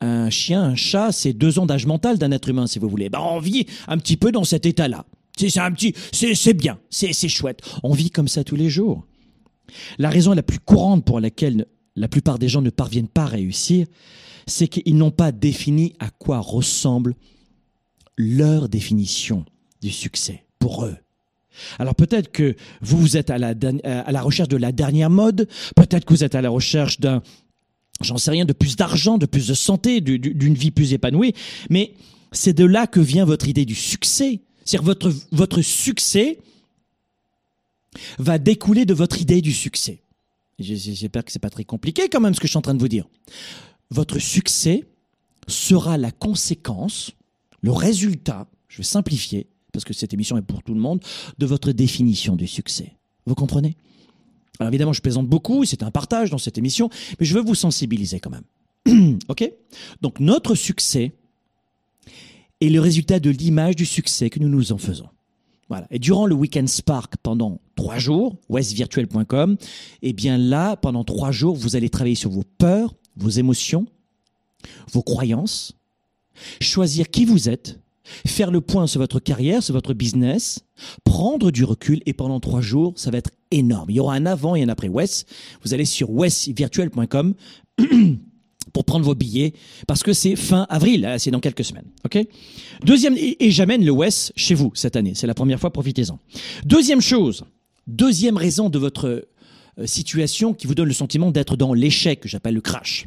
[0.00, 3.08] Un chien, un chat, c'est deux ans d'âge mental d'un être humain, si vous voulez.
[3.08, 5.06] Ben, on vit un petit peu dans cet état-là.
[5.36, 7.60] C'est un petit, c'est bien, c'est c'est chouette.
[7.82, 9.04] On vit comme ça tous les jours.
[9.98, 13.28] La raison la plus courante pour laquelle la plupart des gens ne parviennent pas à
[13.28, 13.86] réussir,
[14.46, 17.16] c'est qu'ils n'ont pas défini à quoi ressemble
[18.16, 19.44] leur définition
[19.84, 20.96] du succès pour eux.
[21.78, 26.04] Alors peut-être que vous, êtes à la, à la recherche de la dernière mode, peut-être
[26.04, 27.22] que vous êtes à la recherche d'un,
[28.00, 30.92] j'en sais rien, de plus d'argent, de plus de santé, du- du- d'une vie plus
[30.94, 31.32] épanouie,
[31.70, 31.94] mais
[32.32, 34.40] c'est de là que vient votre idée du succès.
[34.64, 36.38] C'est-à-dire votre, votre succès
[38.18, 40.00] va découler de votre idée du succès.
[40.58, 42.80] J'espère que c'est pas très compliqué quand même ce que je suis en train de
[42.80, 43.06] vous dire.
[43.90, 44.84] Votre succès
[45.46, 47.12] sera la conséquence,
[47.60, 51.00] le résultat, je vais simplifier, parce que cette émission est pour tout le monde,
[51.36, 52.96] de votre définition du succès.
[53.26, 53.76] Vous comprenez?
[54.60, 57.56] Alors évidemment, je plaisante beaucoup, c'est un partage dans cette émission, mais je veux vous
[57.56, 59.18] sensibiliser quand même.
[59.28, 59.50] ok?
[60.00, 61.12] Donc notre succès
[62.60, 65.08] est le résultat de l'image du succès que nous nous en faisons.
[65.68, 65.86] Voilà.
[65.90, 69.56] Et durant le Weekend Spark, pendant trois jours, westvirtuel.com,
[70.02, 73.86] eh bien là, pendant trois jours, vous allez travailler sur vos peurs, vos émotions,
[74.92, 75.72] vos croyances,
[76.60, 77.80] choisir qui vous êtes,
[78.26, 80.60] faire le point sur votre carrière, sur votre business,
[81.04, 83.90] prendre du recul et pendant trois jours, ça va être énorme.
[83.90, 85.28] Il y aura un avant et un après West.
[85.62, 87.34] Vous allez sur westvirtuel.com
[88.72, 89.54] pour prendre vos billets
[89.86, 91.86] parce que c'est fin avril, c'est dans quelques semaines.
[92.04, 92.18] Ok?
[92.84, 95.12] Deuxième et, j'amène le West chez vous cette année.
[95.14, 96.18] C'est la première fois, profitez-en.
[96.64, 97.44] Deuxième chose,
[97.86, 99.26] deuxième raison de votre
[99.78, 103.06] euh, situation qui vous donne le sentiment d'être dans l'échec que j'appelle le crash.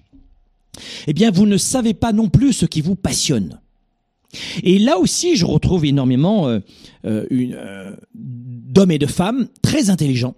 [1.07, 3.59] Eh bien, vous ne savez pas non plus ce qui vous passionne.
[4.63, 6.59] Et là aussi, je retrouve énormément euh,
[7.05, 10.35] euh, euh, d'hommes et de femmes très intelligents,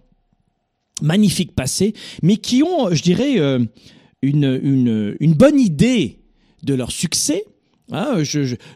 [1.02, 3.38] magnifiques passés, mais qui ont, je dirais,
[4.21, 6.19] une, une, bonne idée
[6.63, 7.45] de leur succès.
[7.91, 8.21] Hein,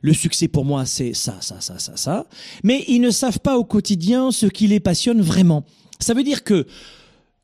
[0.01, 2.25] le succès pour moi, c'est ça, ça, ça, ça, ça.
[2.63, 5.65] Mais ils ne savent pas au quotidien ce qui les passionne vraiment.
[5.99, 6.65] Ça veut dire que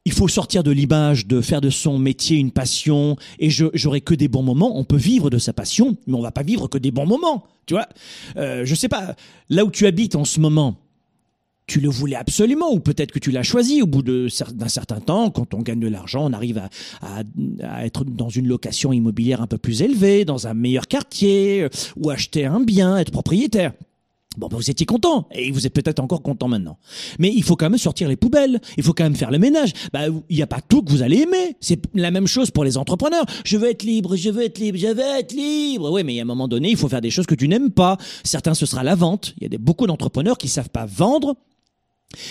[0.09, 4.15] il faut sortir de l'image de faire de son métier une passion et j'aurai que
[4.15, 4.75] des bons moments.
[4.75, 7.43] On peut vivre de sa passion, mais on va pas vivre que des bons moments.
[7.67, 7.87] Tu vois,
[8.35, 9.15] euh, je sais pas
[9.51, 10.77] là où tu habites en ce moment.
[11.67, 15.29] Tu le voulais absolument, ou peut-être que tu l'as choisi au bout d'un certain temps,
[15.29, 16.69] quand on gagne de l'argent, on arrive à,
[17.03, 17.21] à-
[17.61, 21.69] à être dans une location immobilière un peu plus élevée, dans un meilleur quartier, euh,
[21.97, 23.73] ou acheter un bien, être propriétaire.
[24.37, 26.77] Bon, ben, vous étiez content, et vous êtes peut-être encore content maintenant.
[27.17, 29.73] Mais il faut quand même sortir les poubelles, il faut quand même faire le ménage.
[29.91, 31.57] Bah, il n'y a pas tout que vous allez aimer.
[31.61, 33.25] C'est la même chose pour les entrepreneurs.
[33.43, 35.91] Je veux être libre, je veux être libre, je veux être libre.
[35.91, 37.97] Oui, mais a un moment donné, il faut faire des choses que tu n'aimes pas.
[38.23, 39.33] Certains, ce sera la vente.
[39.41, 41.35] Il y a beaucoup d'entrepreneurs qui savent pas vendre,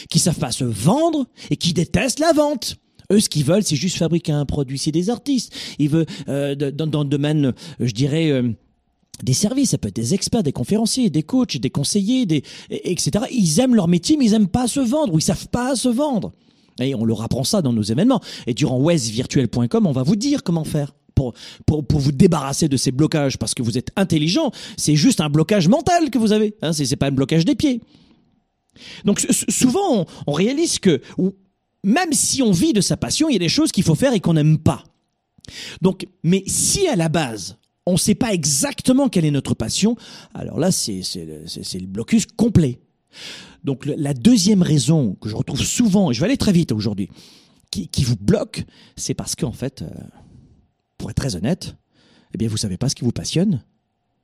[0.09, 2.77] qui savent pas se vendre et qui détestent la vente.
[3.11, 4.79] Eux, ce qu'ils veulent, c'est juste fabriquer un produit.
[4.79, 5.53] C'est des artistes.
[5.81, 8.53] Ils veulent, euh, dans, dans le domaine, je dirais, euh,
[9.23, 12.93] des services, ça peut être des experts, des conférenciers, des coachs, des conseillers, des, et-
[12.93, 13.25] etc.
[13.33, 15.89] Ils aiment leur métier, mais ils aiment pas se vendre ou ils savent pas se
[15.89, 16.33] vendre.
[16.81, 18.21] Et on leur apprend ça dans nos événements.
[18.47, 20.95] Et durant westvirtuel.com, on va vous dire comment faire.
[21.15, 21.35] Pour,
[21.67, 25.29] pour, pour vous débarrasser de ces blocages, parce que vous êtes intelligent, c'est juste un
[25.29, 26.55] blocage mental que vous avez.
[26.63, 27.81] Hein, c'est pas un blocage des pieds.
[29.05, 31.01] Donc souvent, on, réalise que
[31.83, 34.13] même si on vit de sa passion, il y a des choses qu'il faut faire
[34.13, 34.85] et qu'on n'aime pas.
[35.83, 37.57] Donc, mais si à la base,
[37.89, 39.97] on ne sait pas exactement quelle est notre passion,
[40.35, 42.81] alors là, c'est le blocus complet.
[43.65, 47.09] Donc la deuxième raison que je retrouve souvent, et je vais aller très vite aujourd'hui,
[47.71, 48.65] qui, vous bloque,
[48.97, 49.89] c'est parce qu'en fait, euh,
[50.97, 51.77] pour être très honnête,
[52.35, 53.63] eh bien vous savez pas ce qui vous passionne.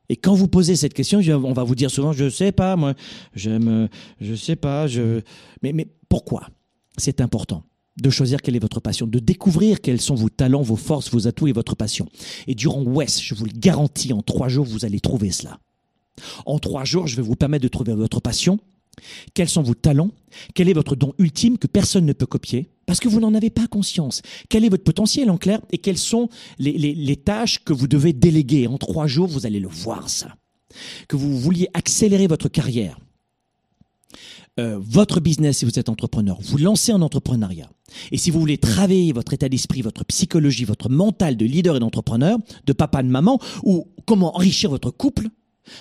[0.09, 2.94] Et quand vous posez cette question, on va vous dire souvent, je sais pas, moi,
[3.35, 3.88] j'aime, euh,
[4.20, 4.87] je sais pas,
[5.62, 6.48] mais pourquoi?
[6.96, 7.64] C'est important
[7.96, 11.28] de choisir quelle est votre passion, de découvrir quels sont vos talents, vos forces, vos
[11.28, 12.09] atouts et votre passion.
[12.46, 15.59] Et durant West, je vous le garantis, en trois jours, vous allez trouver cela.
[16.46, 18.59] En trois jours, je vais vous permettre de trouver votre passion,
[19.35, 20.11] quels sont vos talents,
[20.54, 23.50] quel est votre don ultime que personne ne peut copier, parce que vous n'en avez
[23.50, 24.22] pas conscience.
[24.48, 25.61] Quel est votre potentiel en clair?
[25.72, 26.28] Et quelles sont
[26.59, 28.66] les, les- les tâches que vous devez déléguer?
[28.68, 30.37] En trois jours, vous allez le voir ça.
[31.09, 32.98] Que vous vouliez accélérer votre carrière,
[34.60, 37.70] euh, votre business si vous êtes entrepreneur, vous lancez en entrepreneuriat.
[38.12, 41.80] Et si vous voulez travailler votre état d'esprit, votre psychologie, votre mental de leader et
[41.80, 45.28] d'entrepreneur, de papa, de maman, ou comment enrichir votre couple,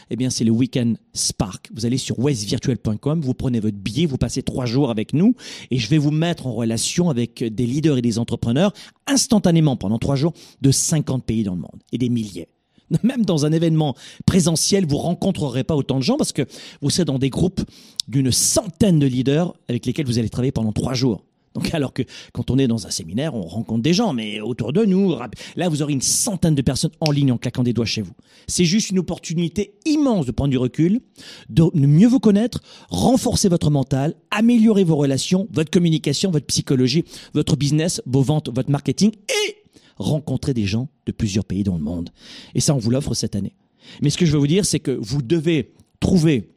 [0.09, 1.69] eh bien, c'est le Weekend Spark.
[1.73, 5.35] Vous allez sur westvirtuel.com, vous prenez votre billet, vous passez trois jours avec nous
[5.71, 8.73] et je vais vous mettre en relation avec des leaders et des entrepreneurs
[9.07, 12.47] instantanément pendant trois jours de 50 pays dans le monde et des milliers.
[13.03, 16.43] Même dans un événement présentiel, vous rencontrerez pas autant de gens parce que
[16.81, 17.61] vous serez dans des groupes
[18.07, 21.23] d'une centaine de leaders avec lesquels vous allez travailler pendant trois jours.
[21.53, 22.01] Donc, alors que
[22.31, 25.15] quand on est dans un séminaire, on rencontre des gens, mais autour de nous,
[25.55, 28.13] là, vous aurez une centaine de personnes en ligne en claquant des doigts chez vous.
[28.47, 31.01] C'est juste une opportunité immense de prendre du recul,
[31.49, 37.55] de mieux vous connaître, renforcer votre mental, améliorer vos relations, votre communication, votre psychologie, votre
[37.55, 39.62] business, vos ventes, votre marketing et
[39.97, 42.09] rencontrer des gens de plusieurs pays dans le monde.
[42.55, 43.53] Et ça, on vous l'offre cette année.
[44.01, 46.49] Mais ce que je veux vous dire, c'est que vous devez trouver,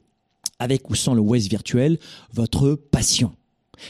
[0.58, 1.98] avec ou sans le West virtuel,
[2.32, 3.32] votre passion.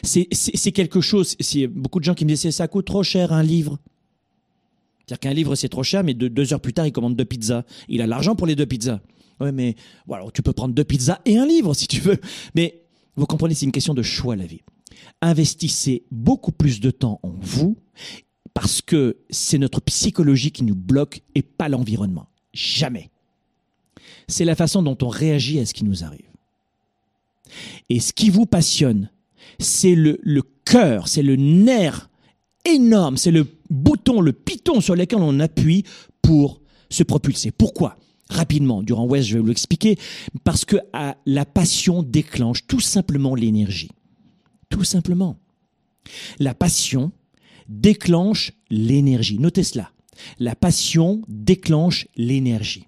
[0.03, 1.37] C'est quelque chose,
[1.71, 3.79] beaucoup de gens qui me disent, ça coûte trop cher un livre.
[5.07, 7.25] C'est-à-dire qu'un livre, c'est trop cher, mais de- deux heures plus tard, il commande deux
[7.25, 7.63] pizzas.
[7.89, 9.01] Il a l'argent pour les deux pizzas.
[9.39, 12.19] Ouais, mais voilà, tu peux prendre deux pizzas et un livre si tu veux.
[12.57, 12.83] Mais
[13.15, 14.63] vous comprenez, c'est une question de choix, la vie.
[15.23, 17.77] Investissez beaucoup plus de temps en vous
[18.57, 22.31] parce que c'est notre psychologie qui nous bloque et pas l'environnement.
[22.55, 23.11] Jamais.
[24.29, 26.31] C'est la façon dont on réagit à ce qui nous arrive.
[27.91, 29.11] Et ce qui vous passionne,
[29.59, 30.19] c'est le,
[30.65, 32.09] cœur, c'est le nerf
[32.65, 35.85] énorme, c'est le bouton, le piton sur lequel on appuie
[36.23, 37.51] pour se propulser.
[37.51, 37.99] Pourquoi?
[38.31, 39.99] Rapidement, durant West, je vais vous l'expliquer,
[40.45, 43.91] parce que ah, la passion déclenche tout simplement l'énergie.
[44.71, 45.37] Tout simplement.
[46.39, 47.13] La passion
[47.69, 49.39] déclenche l'énergie.
[49.39, 49.91] Notez cela.
[50.39, 52.87] La passion déclenche l'énergie.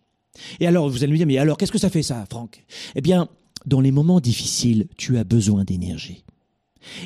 [0.61, 2.65] Et alors, vous allez me dire, mais alors, qu'est-ce que ça fait ça, Franck?
[2.95, 3.29] Eh bien,
[3.67, 6.25] dans les moments difficiles, tu as besoin d'énergie.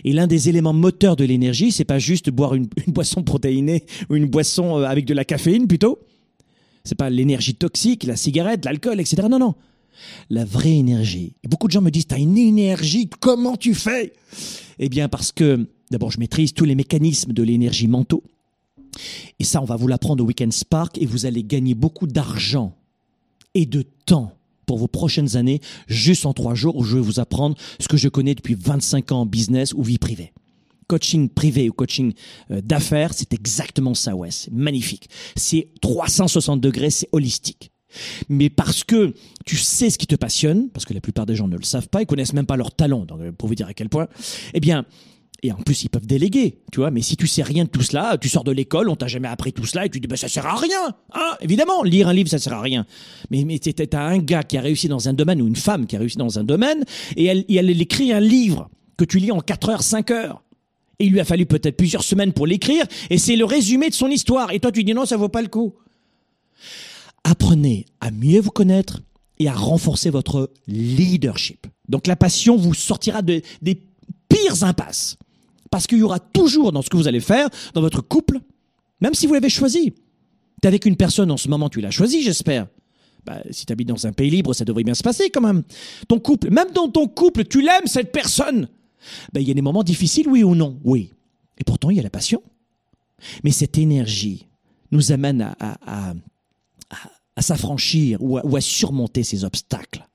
[0.05, 4.17] Et l'un des éléments moteurs de l'énergie, c'est pas juste boire une, boisson protéinée ou
[4.17, 5.99] une boisson euh, avec de la caféine plutôt.
[6.85, 9.29] C'est pas l'énergie toxique, la cigarette, l'alcool, etc.
[9.31, 9.55] Non, non.
[10.31, 11.35] La vraie énergie.
[11.45, 14.13] Et beaucoup de gens me disent, t'as une énergie, comment tu fais?
[14.79, 18.25] Eh bien, parce que, d'abord, je maîtrise tous les mécanismes de l'énergie mentaux.
[19.39, 22.77] Et ça, on va vous l'apprendre au Weekend Spark et vous allez gagner beaucoup d'argent
[23.55, 24.35] et de temps
[24.67, 27.97] pour vos prochaines années, juste en trois jours où je vais vous apprendre ce que
[27.97, 30.33] je connais depuis 25 ans en business ou vie privée.
[30.89, 32.13] coaching privé ou coaching
[32.51, 34.31] euh, d'affaires, c'est exactement ça, ouais.
[34.31, 35.09] C'est magnifique.
[35.37, 37.71] C'est 360 degrés, c'est holistique.
[38.29, 41.49] Mais parce que tu sais ce qui te passionne, parce que la plupart des gens
[41.49, 43.67] ne le savent pas, ils connaissent même pas leur talent, donc euh, pour vous dire
[43.67, 44.09] à quel point,
[44.55, 44.87] eh bien,
[45.45, 46.93] et en plus, ils peuvent déléguer, tu vois.
[46.93, 49.27] Mais si tu sais rien de tout cela, tu sors de l'école, on t'a jamais
[49.27, 51.37] appris tout cela, et tu dis, bah, ça sert à rien, hein.
[51.41, 52.87] Évidemment, lire un livre, ça sert à rien.
[53.31, 55.97] Mais, mais t'as un gars qui a réussi dans un domaine, ou une femme qui
[55.97, 56.85] a réussi dans un domaine,
[57.17, 60.43] et elle, elle écrit un livre que tu lis en 4 heures, 5 heures.
[61.01, 63.95] Et il lui a fallu peut-être plusieurs semaines pour l'écrire, et c'est le résumé de
[63.95, 64.53] son histoire.
[64.53, 65.75] Et toi, tu dis non, ça vaut pas le coup.
[67.25, 69.01] Apprenez à mieux vous connaître
[69.41, 71.67] et à renforcer votre leadership.
[71.89, 73.83] Donc la passion vous sortira de, des
[74.29, 75.17] pires impasses.
[75.73, 78.39] Parce qu'il y aura toujours dans ce que vous allez faire, dans votre couple,
[79.01, 79.93] même si vous l'avez choisi.
[79.93, 79.99] Tu
[80.65, 82.69] es avec une personne en ce moment, tu l'as choisi, j'espère.
[83.25, 85.63] Bah, si tu habites dans un pays libre, ça devrait bien se passer quand même.
[86.09, 88.69] Ton couple, même dans ton couple, tu l'aimes cette personne.
[89.33, 90.79] Bah, il y a des moments difficiles, oui ou non?
[90.85, 91.11] Oui.
[91.57, 92.43] Et pourtant, il y a la passion.
[93.43, 94.47] Mais cette énergie
[94.91, 96.15] nous amène à, à, à,
[97.35, 100.07] à s'affranchir ou à surmonter ces obstacles.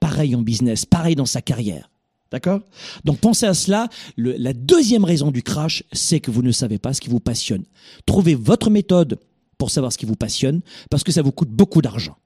[0.00, 1.90] Pareil en business, pareil dans sa carrière.
[2.30, 2.60] D'accord?
[3.04, 3.88] Donc pensez à cela.
[4.16, 7.64] La deuxième raison du crash, c'est que vous ne savez pas ce qui vous passionne.
[8.04, 9.18] Trouvez votre méthode
[9.58, 10.60] pour savoir ce qui vous passionne,
[10.90, 12.16] parce que ça vous coûte beaucoup d'argent,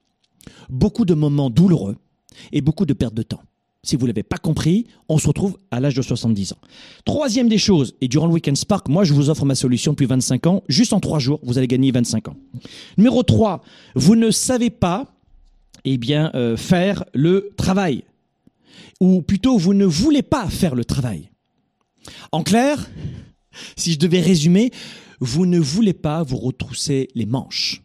[0.69, 1.95] beaucoup de moments douloureux
[2.51, 3.41] et beaucoup de perte de temps.
[3.83, 6.57] Si vous ne l'avez pas compris, on se retrouve à l'âge de 70 ans.
[7.03, 10.05] Troisième des choses, et durant le Weekend Spark, moi je vous offre ma solution depuis
[10.05, 12.35] 25 ans, juste en trois jours, vous allez gagner 25 ans.
[12.97, 13.63] Numéro 3,
[13.95, 15.07] vous ne savez pas
[15.83, 18.03] eh bien, euh, faire le travail
[18.99, 21.29] ou plutôt vous ne voulez pas faire le travail.
[22.31, 22.89] En clair,
[23.75, 24.71] si je devais résumer,
[25.19, 27.83] vous ne voulez pas vous retrousser les manches.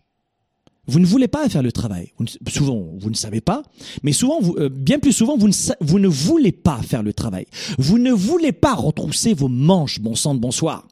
[0.88, 2.12] Vous ne voulez pas faire le travail.
[2.48, 3.62] souvent, vous ne savez pas,
[4.04, 7.46] mais souvent, euh, bien plus souvent, vous ne, vous ne voulez pas faire le travail.
[7.78, 10.86] Vous ne voulez pas retrousser vos manches, bon sang de bonsoir.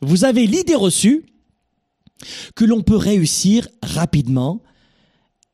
[0.00, 1.24] Vous avez l'idée reçue
[2.56, 4.62] que l'on peut réussir rapidement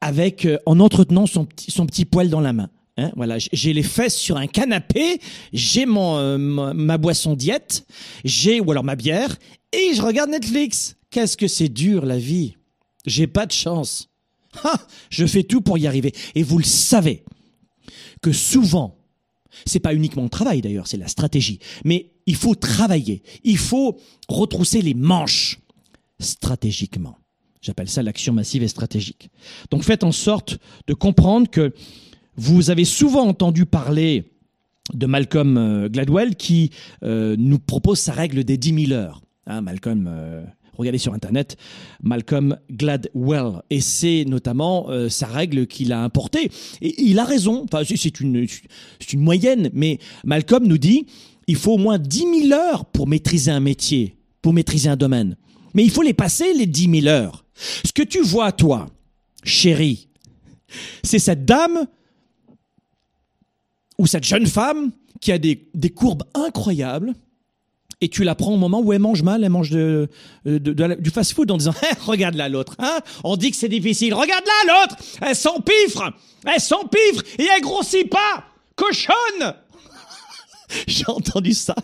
[0.00, 2.70] avec euh, en entretenant son petit, son petit poil dans la main.
[2.96, 5.20] Hein, voilà, j'ai les fesses sur un canapé,
[5.52, 7.86] j'ai mon euh, ma, boisson diète,
[8.24, 9.36] j'ai ou alors ma bière
[9.72, 10.96] et je regarde Netflix.
[11.10, 12.56] Qu'est-ce que c'est dur la vie.
[13.06, 14.10] J'ai pas de chance.
[15.10, 17.22] je fais tout pour y arriver et vous le savez
[18.20, 18.96] que souvent
[19.66, 23.98] c'est pas uniquement le travail d'ailleurs, c'est la stratégie, mais il faut travailler, il faut
[24.28, 25.58] retrousser les manches
[26.20, 27.16] stratégiquement.
[27.60, 29.30] J'appelle ça l'action massive et stratégique.
[29.70, 31.72] Donc faites en sorte de comprendre que
[32.36, 34.32] vous avez souvent entendu parler
[34.94, 36.70] de Malcolm euh, Gladwell qui
[37.02, 39.20] euh, nous propose sa règle des 10 000 heures.
[39.46, 40.44] Hein, Malcolm, euh,
[40.76, 41.56] regardez sur Internet,
[42.02, 43.62] Malcolm Gladwell.
[43.70, 46.50] Et c'est notamment sa règle qu'il a importée.
[46.80, 48.46] Et il a raison, enfin, c'est une,
[49.12, 51.06] une moyenne, mais Malcolm nous dit,
[51.48, 55.36] il faut au moins 10 000 heures pour maîtriser un métier, pour maîtriser un domaine.
[55.74, 57.44] Mais il faut les passer, les 10 000 heures.
[57.84, 58.86] Ce que tu vois, toi,
[59.42, 60.08] chérie,
[61.02, 61.86] c'est cette dame
[63.98, 65.58] ou cette jeune femme qui a des,
[65.94, 67.14] courbes incroyables
[68.00, 70.08] et tu la prends au moment où elle mange mal, elle mange de,
[70.44, 73.00] du fast-food en disant hey, regarde là l'autre, hein.
[73.24, 76.12] On dit que c'est difficile, regarde là l'autre, elle s'empifre,
[76.46, 78.44] elle s'empifre et elle grossit pas,
[78.76, 79.54] cochonne.
[80.86, 81.74] J'ai entendu ça,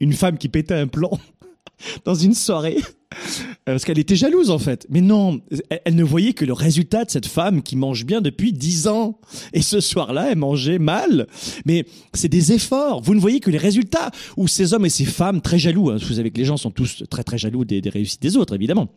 [0.00, 1.18] une femme qui pétait un plomb
[2.04, 2.78] dans une soirée.
[3.64, 4.86] Parce qu'elle était jalouse en fait.
[4.90, 5.40] Mais non,
[5.84, 9.18] elle, ne voyait que le résultat de cette femme qui mange bien depuis dix ans.
[9.52, 11.26] Et ce soir-là, elle mangeait mal.
[11.64, 13.02] Mais c'est des efforts.
[13.02, 14.10] Vous ne voyez que les résultats.
[14.36, 15.90] Ou ces hommes et ces femmes très jaloux.
[15.90, 15.96] Hein.
[15.96, 18.88] Vous savez que les gens sont tous très très jaloux des réussites des autres, évidemment.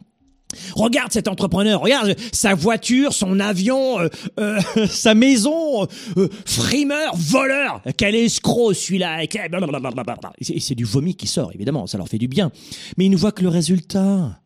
[0.75, 4.07] Regarde cet entrepreneur, regarde sa voiture, son avion, euh,
[4.39, 5.85] euh, sa maison,
[6.17, 7.81] euh, frimeur, voleur.
[7.97, 9.23] Quel escroc celui-là.
[9.23, 12.51] Et c'est du vomi qui sort, évidemment, ça leur fait du bien.
[12.97, 14.39] Mais ils ne voient que le résultat.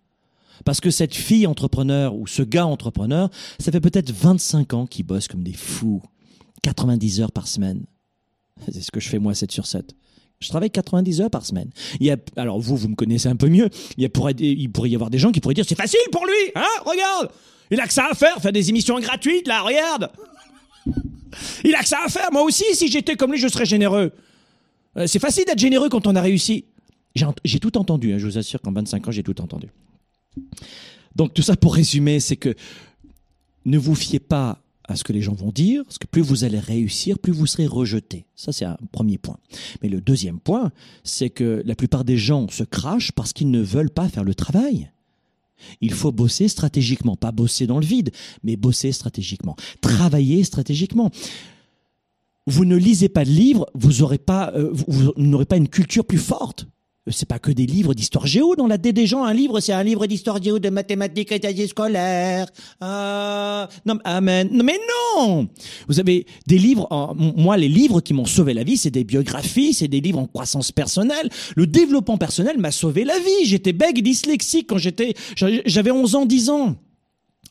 [0.65, 5.05] Parce que cette fille entrepreneur ou ce gars entrepreneur, ça fait peut-être 25 ans qu'ils
[5.05, 6.01] bossent comme des fous.
[6.63, 7.85] 90 heures par semaine.
[8.71, 9.95] C'est ce que je fais moi 7 sur 7.
[10.41, 11.69] Je travaille 90 heures par semaine.
[12.35, 13.69] Alors vous, vous me connaissez un peu mieux.
[13.97, 17.31] Il pourrait y avoir des gens qui pourraient dire c'est facile pour lui, hein Regarde,
[17.69, 20.11] il a que ça à faire, faire des émissions gratuites là, regarde.
[21.63, 22.29] Il a que ça à faire.
[22.31, 24.11] Moi aussi, si j'étais comme lui, je serais généreux.
[24.97, 26.65] Euh, c'est facile d'être généreux quand on a réussi.
[27.45, 28.13] J'ai tout entendu.
[28.13, 29.67] Hein, je vous assure qu'en 25 ans, j'ai tout entendu.
[31.15, 32.55] Donc tout ça pour résumer, c'est que
[33.65, 34.59] ne vous fiez pas
[34.91, 37.47] à ce que les gens vont dire, parce que plus vous allez réussir, plus vous
[37.47, 38.25] serez rejeté.
[38.35, 39.37] Ça, c'est un premier point.
[39.81, 40.71] Mais le deuxième point,
[41.03, 44.35] c'est que la plupart des gens se crachent parce qu'ils ne veulent pas faire le
[44.35, 44.91] travail.
[45.79, 48.11] Il faut bosser stratégiquement, pas bosser dans le vide,
[48.43, 51.11] mais bosser stratégiquement, travailler stratégiquement.
[52.47, 54.73] vous ne lisez pas de livres, vous pas, euh,
[55.17, 56.65] n'aurez pas une culture plus forte.
[57.07, 59.23] Euh, C'est pas que des livres d'histoire géo dans la tête des gens.
[59.23, 62.47] Un livre, c'est un livre d'histoire géo, de mathématiques et d'année scolaire.
[62.79, 64.49] Ah, non, amen.
[64.51, 64.77] Non, mais
[65.17, 65.47] non!
[65.87, 69.73] Vous avez des livres, moi, les livres qui m'ont sauvé la vie, c'est des biographies,
[69.73, 71.29] c'est des livres en croissance personnelle.
[71.55, 73.45] Le développement personnel m'a sauvé la vie.
[73.45, 76.75] J'étais bègue dyslexique quand j'étais, j'avais 11 ans, 10 ans.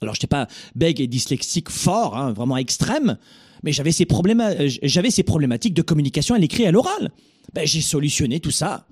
[0.00, 0.46] Alors, j'étais pas
[0.76, 3.18] bègue et dyslexique fort, hein, vraiment extrême,
[3.62, 4.42] mais j'avais ces problèmes,
[4.82, 7.10] j'avais ces problématiques de communication à l'écrit et à l'oral.
[7.52, 8.86] Ben, j'ai solutionné tout ça.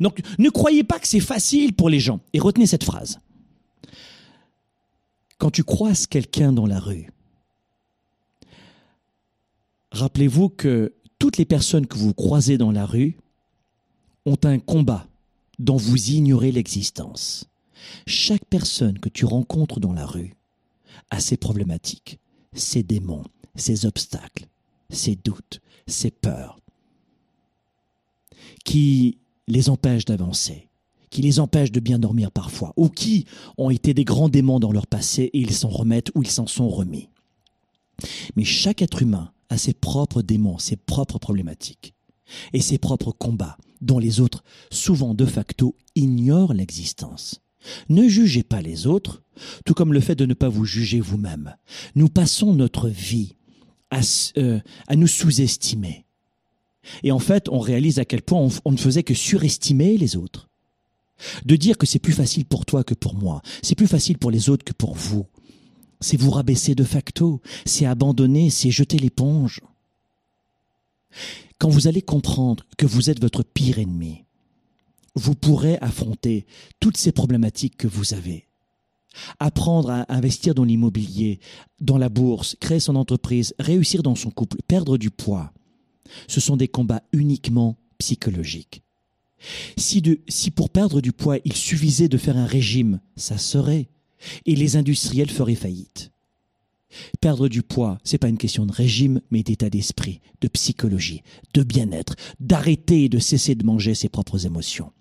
[0.00, 2.20] Donc, ne croyez pas que c'est facile pour les gens.
[2.32, 3.18] Et retenez cette phrase.
[5.38, 7.10] Quand tu croises quelqu'un dans la rue,
[9.92, 13.16] rappelez-vous que toutes les personnes que vous croisez dans la rue
[14.26, 15.06] ont un combat
[15.58, 17.46] dont vous ignorez l'existence.
[18.06, 20.34] Chaque personne que tu rencontres dans la rue
[21.10, 22.18] a ses problématiques,
[22.52, 23.24] ses démons,
[23.56, 24.46] ses obstacles,
[24.90, 26.58] ses doutes, ses peurs,
[28.64, 29.18] qui
[29.48, 30.68] les empêchent d'avancer,
[31.10, 33.26] qui les empêchent de bien dormir parfois, ou qui
[33.58, 36.46] ont été des grands démons dans leur passé et ils s'en remettent ou ils s'en
[36.46, 37.08] sont remis.
[38.36, 41.94] Mais chaque être humain a ses propres démons, ses propres problématiques
[42.52, 47.40] et ses propres combats dont les autres, souvent de facto, ignorent l'existence.
[47.88, 49.22] Ne jugez pas les autres,
[49.64, 51.56] tout comme le fait de ne pas vous juger vous-même.
[51.94, 53.34] Nous passons notre vie
[53.90, 54.00] à,
[54.38, 54.60] euh,
[54.94, 56.04] nous sous-estimer.
[57.02, 60.48] Et en fait, on réalise à quel point on, ne faisait que surestimer les autres.
[61.44, 64.30] De dire que c'est plus facile pour toi que pour moi, c'est plus facile pour
[64.30, 65.26] les autres que pour vous.
[66.00, 69.60] C'est vous rabaisser de facto, c'est abandonner, c'est jeter l'éponge.
[71.58, 74.24] Quand vous allez comprendre que vous êtes votre pire ennemi,
[75.14, 76.46] vous pourrez affronter
[76.78, 78.46] toutes ces problématiques que vous avez.
[79.40, 81.40] Apprendre à investir dans l'immobilier,
[81.80, 85.52] dans la bourse, créer son entreprise, réussir dans son couple, perdre du poids.
[86.28, 88.82] Ce sont des combats uniquement psychologiques.
[89.76, 90.02] Si,
[90.54, 93.88] pour perdre du poids, il suffisait de faire un régime, ça serait.
[94.44, 96.12] Et les industriels feraient faillite.
[97.20, 101.22] Perdre du poids, c'est pas une question de régime, mais d'état d'esprit, de psychologie,
[101.54, 104.92] de bien-être, d'arrêter et de cesser de manger ses propres émotions.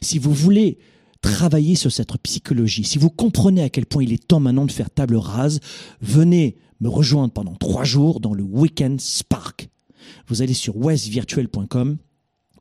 [0.00, 0.78] Si vous voulez
[1.20, 4.72] travailler sur cette psychologie, si vous comprenez à quel point il est temps maintenant de
[4.72, 5.60] faire table rase,
[6.00, 9.68] venez me rejoindre pendant trois jours dans le Weekend Spark.
[10.28, 11.96] Vous allez sur westvirtuel.com,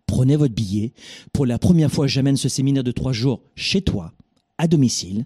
[0.05, 0.93] prenez votre billet.
[1.33, 4.13] Pour la première fois, j'amène ce séminaire de trois jours chez toi,
[4.57, 5.25] à domicile.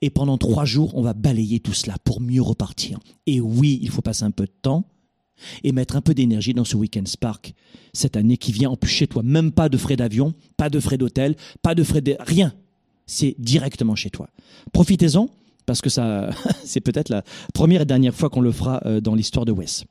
[0.00, 2.98] Et pendant trois jours, on va balayer tout cela pour mieux repartir.
[3.26, 4.84] Et oui, il faut passer un peu de temps
[5.62, 7.54] et mettre un peu d'énergie dans ce Weekend Spark
[7.92, 9.22] cette année qui vient en plus chez toi.
[9.22, 12.54] Même pas de frais d'avion, pas de frais d'hôtel, pas de frais de rien.
[13.06, 14.28] C'est directement chez toi.
[14.72, 15.28] Profitez-en
[15.68, 16.30] parce que ça,
[16.64, 19.84] c'est peut-être la première et dernière fois qu'on le fera euh, dans l'histoire de Wes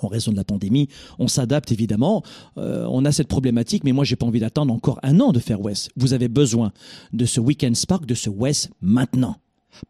[0.00, 0.86] en raison de la pandémie.
[1.18, 2.22] On s'adapte évidemment.
[2.56, 5.40] Euh, on a cette problématique, mais moi, j'ai pas envie d'attendre encore un an de
[5.40, 5.88] faire Wes.
[5.96, 6.72] Vous avez besoin
[7.12, 9.36] de ce Weekend Spark, de ce Wes maintenant.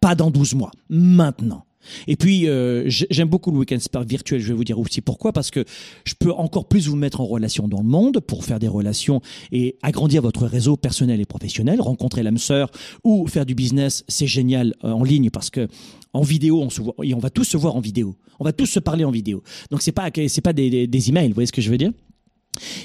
[0.00, 1.64] Pas dans 12 mois, maintenant.
[2.06, 4.40] Et puis, euh, j'ai- j'aime beaucoup le Weekend Spark virtuel.
[4.40, 5.32] Je vais vous dire aussi pourquoi.
[5.32, 5.64] Parce que
[6.04, 9.20] je peux encore plus vous mettre en relation dans le monde pour faire des relations
[9.52, 11.80] et agrandir votre réseau personnel et professionnel.
[11.80, 12.70] Rencontrer l'âme sœur
[13.04, 15.68] ou faire du business, c'est génial euh, en ligne parce que
[16.14, 18.16] en vidéo, on se voit et on va tous se voir en vidéo.
[18.40, 19.42] On va tous se parler en vidéo.
[19.70, 21.28] Donc c'est pas c'est pas des, des, des emails.
[21.28, 21.92] Vous voyez ce que je veux dire?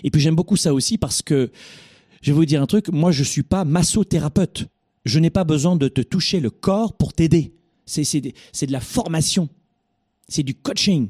[0.03, 1.49] Et puis j'aime beaucoup ça aussi parce que
[2.21, 2.89] je vais vous dire un truc.
[2.89, 4.65] Moi, je suis pas massothérapeute.
[5.05, 7.53] Je n'ai pas besoin de te toucher le corps pour t'aider.
[7.85, 9.49] C'est de la formation.
[10.27, 11.09] C'est du coaching.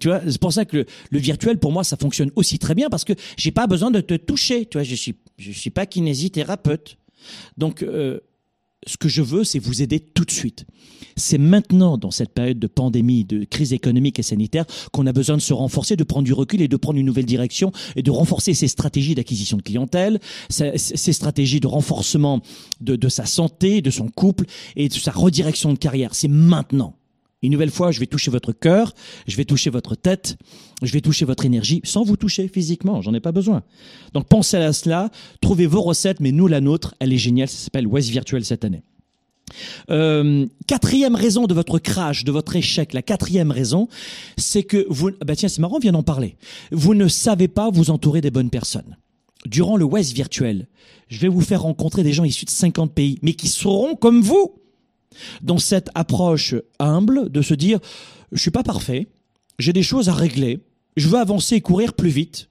[0.00, 2.74] Tu vois, c'est pour ça que le, le virtuel pour moi ça fonctionne aussi très
[2.74, 4.64] bien parce que j'ai pas besoin de te toucher.
[4.66, 6.96] Tu vois, je suis je suis pas kinésithérapeute.
[7.58, 8.20] Donc euh,
[8.86, 10.66] ce que je veux, c'est vous aider tout de suite.
[11.16, 15.36] C'est maintenant, dans cette période de pandémie, de crise économique et sanitaire, qu'on a besoin
[15.36, 18.10] de se renforcer, de prendre du recul et de prendre une nouvelle direction et de
[18.10, 22.40] renforcer ses stratégies d'acquisition de clientèle, ses, stratégies de renforcement
[22.80, 26.14] de sa santé, de son couple et de sa redirection de carrière.
[26.14, 26.96] C'est maintenant.
[27.44, 28.94] Une nouvelle fois, je vais toucher votre cœur,
[29.26, 30.38] je vais toucher votre tête,
[30.82, 33.62] je vais toucher votre énergie sans vous toucher physiquement, j'en ai pas besoin.
[34.14, 35.10] Donc pensez à cela,
[35.42, 38.64] trouvez vos recettes, mais nous la nôtre, elle est géniale, ça s'appelle West Virtuel cette
[38.64, 38.82] année.
[39.90, 43.88] Euh, quatrième raison de votre crash, de votre échec, la quatrième raison,
[44.38, 46.38] c'est que vous, ah bah tiens, c'est marrant, on vient d'en parler.
[46.72, 48.96] Vous ne savez pas vous entourer des bonnes personnes.
[49.44, 50.66] Durant le West virtuel,
[51.08, 54.22] je vais vous faire rencontrer des gens issus de 50 pays, mais qui seront comme
[54.22, 54.63] vous.
[55.42, 57.78] Dans cette approche humble de se dire,
[58.32, 59.06] je suis pas parfait,
[59.58, 60.60] j'ai des choses à régler,
[60.96, 62.48] je veux avancer et courir plus vite.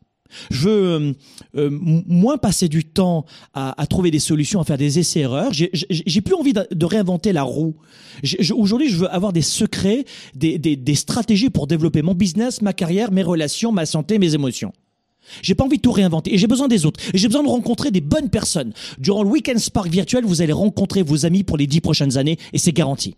[0.49, 1.13] Je veux euh,
[1.55, 5.51] euh, moins passer du temps à, trouver des solutions, à faire des essais-erreurs.
[5.53, 7.75] J'ai plus envie de, réinventer la roue.
[8.55, 13.23] Aujourd'hui, je veux avoir des secrets, des stratégies pour développer mon business, ma carrière, mes
[13.23, 14.73] relations, ma santé, mes émotions.
[15.41, 16.99] J'ai pas envie de tout réinventer et j'ai besoin des autres.
[17.13, 18.73] Et j'ai besoin de rencontrer des bonnes personnes.
[18.99, 22.37] Durant le Weekend Spark virtuel, vous allez rencontrer vos amis pour les dix prochaines années
[22.51, 23.15] et c'est garanti.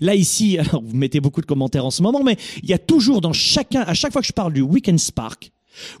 [0.00, 3.20] Là ici, vous mettez beaucoup de commentaires en ce moment, mais il y a toujours
[3.20, 5.52] dans chacun, à chaque fois que je parle du Weekend Spark,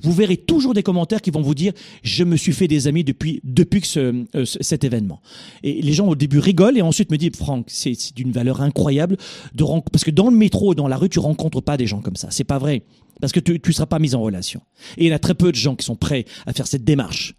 [0.02, 1.72] vous verrez toujours des commentaires qui vont vous dire
[2.02, 5.20] je me suis fait des amis depuis depuis que ce, euh, cet événement.
[5.62, 9.16] Et les gens au début rigolent et ensuite me disent Franck, c'est d'une valeur incroyable
[9.54, 12.16] de parce que dans le métro, dans la rue, tu rencontres pas des gens comme
[12.16, 12.28] ça.
[12.30, 12.82] C'est pas vrai
[13.20, 14.60] parce que tu ne seras pas mis en relation.
[14.96, 17.34] Et il y a très peu de gens qui sont prêts à faire cette démarche.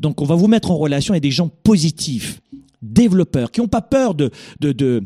[0.00, 2.40] Donc on va vous mettre en relation avec des gens positifs,
[2.82, 4.30] développeurs, qui n'ont pas peur de,
[4.60, 5.04] de, de,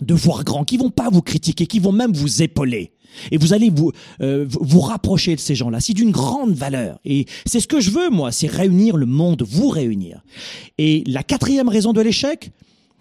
[0.00, 2.92] de voir grand, qui vont pas vous critiquer, qui vont même vous épauler.
[3.30, 5.80] Et vous allez vous euh, vous rapprocher de ces gens-là.
[5.80, 6.98] C'est d'une grande valeur.
[7.04, 10.22] Et c'est ce que je veux, moi, c'est réunir le monde, vous réunir.
[10.78, 12.50] Et la quatrième raison de l'échec,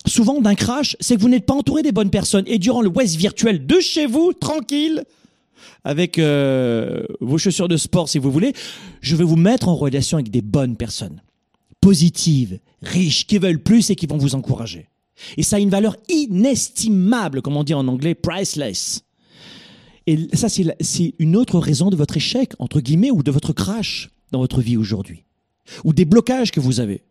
[0.05, 2.43] souvent d'un crash, c'est que vous n'êtes pas entouré des bonnes personnes.
[2.47, 5.03] Et durant le West virtuel de chez vous, tranquille,
[5.83, 8.53] avec euh, vos chaussures de sport si vous voulez,
[9.01, 11.21] je vais vous mettre en relation avec des bonnes personnes,
[11.81, 14.87] positives, riches, qui veulent plus et qui vont vous encourager.
[15.37, 19.03] Et ça a une valeur inestimable, comme on dit en anglais, priceless.
[20.05, 24.09] Et ça, c'est une autre raison de votre échec, entre guillemets, ou de votre crash
[24.31, 25.23] dans votre vie aujourd'hui.
[25.85, 27.03] Ou des blocages que vous avez.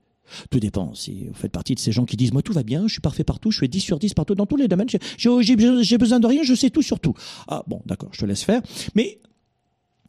[0.51, 0.95] Tout dépend.
[0.95, 3.01] Si vous faites partie de ces gens qui disent, moi, tout va bien, je suis
[3.01, 6.27] parfait partout, je fais 10 sur 10 partout, dans tous les domaines, j'ai besoin de
[6.27, 7.14] rien, je sais tout sur tout.
[7.49, 8.62] Ah, bon, d'accord, je te laisse faire.
[8.95, 9.20] Mais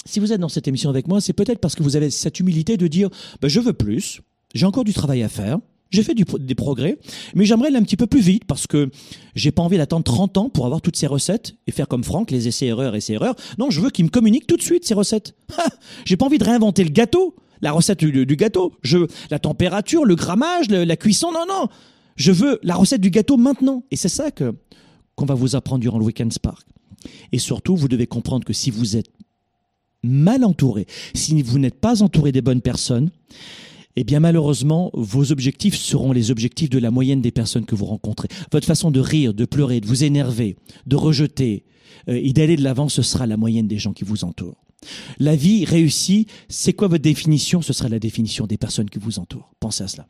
[0.05, 2.39] si vous êtes dans cette émission avec moi, c'est peut-être parce que vous avez cette
[2.39, 3.09] humilité de dire,
[3.41, 4.21] ben, je veux plus,
[4.53, 5.59] j'ai encore du travail à faire,
[5.93, 6.97] j'ai fait des progrès,
[7.35, 8.89] mais j'aimerais aller un petit peu plus vite parce que
[9.35, 12.31] j'ai pas envie d'attendre 30 ans pour avoir toutes ces recettes et faire comme Franck,
[12.31, 13.35] les essais-erreurs, essais-erreurs.
[13.59, 15.35] Non, je veux qu'il me communique tout de suite ces recettes.
[16.05, 18.73] j'ai pas envie de réinventer le gâteau la recette du, gâteau.
[18.83, 21.31] Je veux la température, le grammage, la cuisson.
[21.31, 21.67] Non, non.
[22.15, 23.83] Je veux la recette du gâteau maintenant.
[23.89, 24.53] Et c'est ça que
[25.15, 26.67] qu'on va vous apprendre durant le Weekend Spark.
[27.31, 29.09] Et surtout, vous devez comprendre que si vous êtes
[30.03, 33.11] mal entouré, si vous n'êtes pas entouré des bonnes personnes,
[33.95, 37.85] eh bien malheureusement, vos objectifs seront les objectifs de la moyenne des personnes que vous
[37.85, 38.27] rencontrez.
[38.51, 40.57] Votre façon de rire, de pleurer, de vous énerver,
[40.87, 41.63] de rejeter
[42.09, 44.62] euh, et d'aller de l'avant, ce sera la moyenne des gens qui vous entourent.
[45.19, 47.61] La vie réussie, c'est quoi votre définition?
[47.61, 49.51] Ce sera la définition des personnes qui vous entourent.
[49.59, 50.07] Pensez à cela.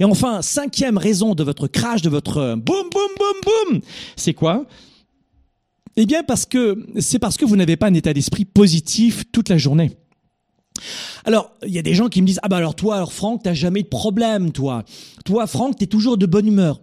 [0.00, 3.80] Et enfin, cinquième raison de votre crash, de votre euh, boum, boum, boum, boum,
[4.16, 4.66] c'est quoi?
[5.96, 9.48] Eh bien, parce que c'est parce que vous n'avez pas un état d'esprit positif toute
[9.48, 9.96] la journée.
[11.24, 13.42] Alors, il y a des gens qui me disent Ah bah alors toi, alors Franck,
[13.44, 14.84] t'as jamais de problème, toi.
[15.24, 16.80] Toi, Franck, t'es toujours de bonne humeur.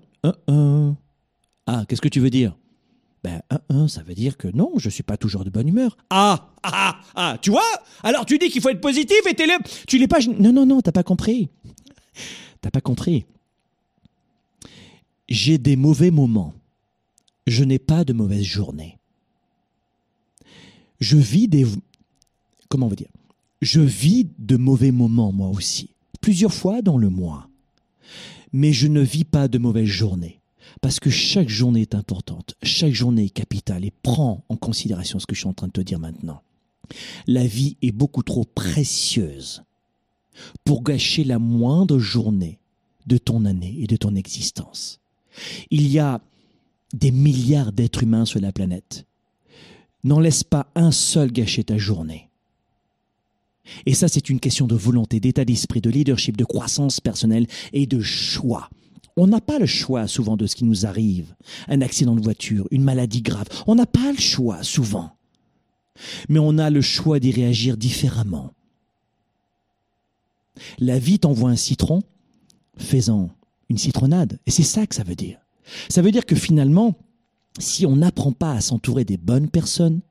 [1.66, 2.56] Ah, qu'est-ce que tu veux dire?
[3.24, 5.98] Ben, un, un, ça veut dire que non, je suis pas toujours de bonne humeur.
[6.10, 7.62] Ah, ah, ah, ah tu vois?
[8.04, 9.58] Alors tu dis qu'il faut être positif et t'es là.
[9.88, 10.20] Tu l'es pas.
[10.40, 11.50] Non, non, non, t'as pas compris.
[12.62, 13.26] T'as pas compris.
[15.28, 16.54] J'ai des mauvais moments.
[17.46, 18.98] Je n'ai pas de mauvaises journées.
[21.00, 21.66] Je vis des.
[22.70, 23.10] Comment on va dire?
[23.62, 25.90] Je vis de mauvais moments, moi aussi.
[26.22, 27.50] Plusieurs fois dans le mois.
[28.54, 30.39] Mais je ne vis pas de mauvaises journées.
[30.82, 35.26] Parce que chaque journée est importante, chaque journée est capitale et prends en considération ce
[35.26, 36.42] que je suis en train de te dire maintenant.
[37.28, 39.64] La vie est beaucoup trop précieuse
[40.64, 42.60] pour gâcher la moindre journée
[43.08, 45.00] de ton année et de ton existence.
[45.70, 46.22] Il y a
[46.94, 49.06] des milliards d'êtres humains sur la planète.
[50.04, 52.30] N'en laisse pas un seul gâcher ta journée.
[53.86, 57.86] Et ça, c'est une question de volonté, d'état d'esprit, de leadership, de croissance personnelle et
[57.86, 58.70] de choix.
[59.18, 61.36] On n'a pas le choix souvent de ce qui nous arrive.
[61.68, 63.48] Un accident de voiture, une maladie grave.
[63.68, 65.12] On n'a pas le choix souvent.
[66.30, 68.54] Mais on a le choix d'y réagir différemment.
[70.78, 72.02] La vie t'envoie un citron,
[72.78, 73.30] fais-en
[73.70, 74.40] une citronnade.
[74.46, 75.40] Et c'est ça que ça veut dire.
[75.90, 76.96] Ça veut dire que finalement,
[77.60, 80.02] si on n'apprend pas à s'entourer des bonnes personnes,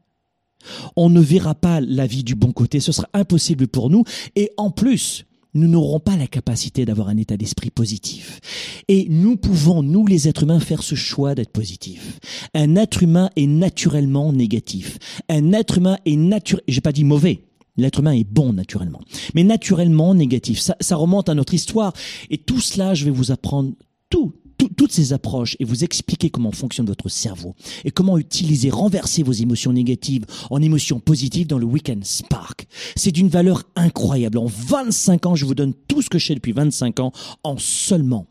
[0.97, 4.05] on ne verra pas la vie du bon côté, ce sera impossible pour nous.
[4.37, 5.25] Et en plus,
[5.55, 8.41] nous n'aurons pas la capacité d'avoir un état d'esprit positif.
[8.89, 12.21] Et nous pouvons, nous les êtres humains, faire ce choix d'être positif.
[12.55, 14.99] Un être humain est naturellement négatif.
[15.29, 17.45] Un être humain est naturellement, j'ai pas dit mauvais,
[17.79, 19.01] L'être humain est bon naturellement,
[19.35, 20.61] mais naturellement négatif.
[20.81, 21.93] Ça remonte à notre histoire.
[22.29, 23.73] Et tout cela, je vais vous apprendre
[24.11, 24.35] tout,
[24.79, 27.55] toutes ces approches et vous expliquer comment fonctionne votre cerveau
[27.85, 32.67] et comment utiliser, renverser vos émotions négatives en émotions positives dans le Weekend Spark.
[32.97, 34.39] C'est d'une valeur incroyable.
[34.39, 37.13] En 25 ans, je vous donne tout ce que je sais depuis 25 ans
[37.43, 38.27] en seulement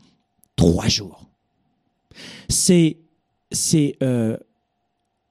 [0.56, 1.28] 3 jours.
[2.48, 2.96] C'est,
[3.52, 4.38] c'est, euh,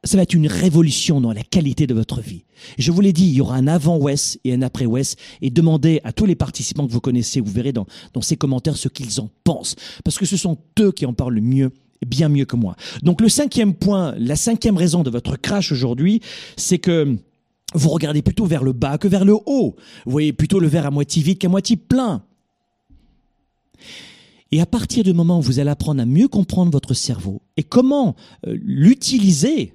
[0.08, 2.46] ça va être une révolution dans la qualité de votre vie.
[2.78, 6.12] Je vous l'ai dit, il y aura un avant-West et un après-West et demandez à
[6.14, 9.30] tous les participants que vous connaissez, vous verrez dans, dans ces commentaires ce qu'ils en
[9.44, 9.76] pensent.
[10.04, 11.72] Parce que ce sont eux qui en parlent le mieux
[12.06, 12.76] bien mieux que moi.
[13.04, 16.22] Donc le cinquième point, la cinquième raison de votre crash aujourd'hui,
[16.56, 17.18] c'est que
[17.74, 19.76] vous regardez plutôt vers le bas que vers le haut.
[20.06, 22.24] Vous voyez plutôt le verre à moitié vide qu'à moitié plein.
[24.52, 27.64] Et à partir du moment où vous allez apprendre à mieux comprendre votre cerveau et
[27.64, 29.74] comment euh, l'utiliser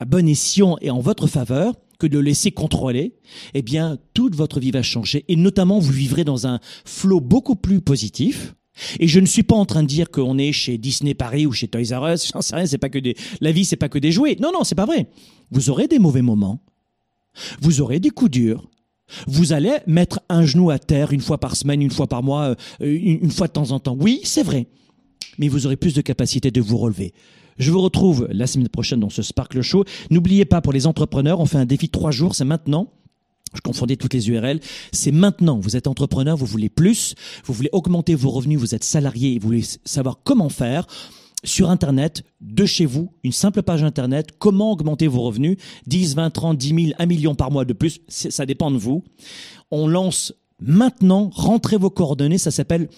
[0.00, 3.14] à bon escient et en votre faveur, que de le laisser contrôler,
[3.54, 7.56] eh bien, toute votre vie va changer et notamment vous vivrez dans un flot beaucoup
[7.56, 8.54] plus positif.
[9.00, 11.52] Et je ne suis pas en train de dire qu'on est chez Disney Paris ou
[11.52, 13.88] chez Toys R Us, j'en sais rien, c'est pas que des, la vie c'est pas
[13.88, 14.36] que des jouets.
[14.38, 15.08] Non, non, c'est pas vrai.
[15.50, 16.60] Vous aurez des mauvais moments.
[17.60, 18.68] Vous aurez des coups durs.
[19.26, 22.56] Vous allez mettre un genou à terre une fois par semaine, une fois par mois,
[22.82, 23.96] euh, une fois de temps en temps.
[23.98, 24.66] Oui, c'est vrai.
[25.38, 27.14] Mais vous aurez plus de capacité de vous relever.
[27.58, 29.84] Je vous retrouve la semaine prochaine dans ce Sparkle Show.
[30.10, 32.92] N'oubliez pas, pour les entrepreneurs, on fait un défi de trois jours, c'est maintenant.
[33.54, 34.60] Je confondais toutes les URL.
[34.92, 35.58] C'est maintenant.
[35.58, 39.38] Vous êtes entrepreneur, vous voulez plus, vous voulez augmenter vos revenus, vous êtes salarié et
[39.38, 40.86] vous voulez savoir comment faire
[41.44, 46.30] sur Internet, de chez vous, une simple page Internet, comment augmenter vos revenus, 10, 20,
[46.30, 49.04] 30, 10 000, 1 million par mois de plus, ça dépend de vous.
[49.70, 52.88] On lance maintenant, rentrez vos coordonnées, ça s'appelle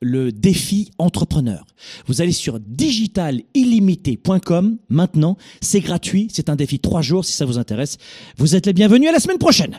[0.00, 1.64] le défi entrepreneur.
[2.06, 7.58] Vous allez sur digitalillimité.com maintenant, c'est gratuit, c'est un défi trois jours si ça vous
[7.58, 7.98] intéresse.
[8.36, 9.78] Vous êtes les bienvenus à la semaine prochaine.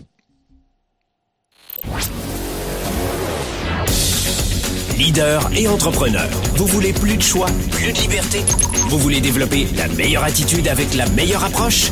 [4.98, 6.28] Leader et entrepreneur.
[6.56, 8.40] Vous voulez plus de choix, plus de liberté?
[8.90, 11.92] Vous voulez développer la meilleure attitude avec la meilleure approche?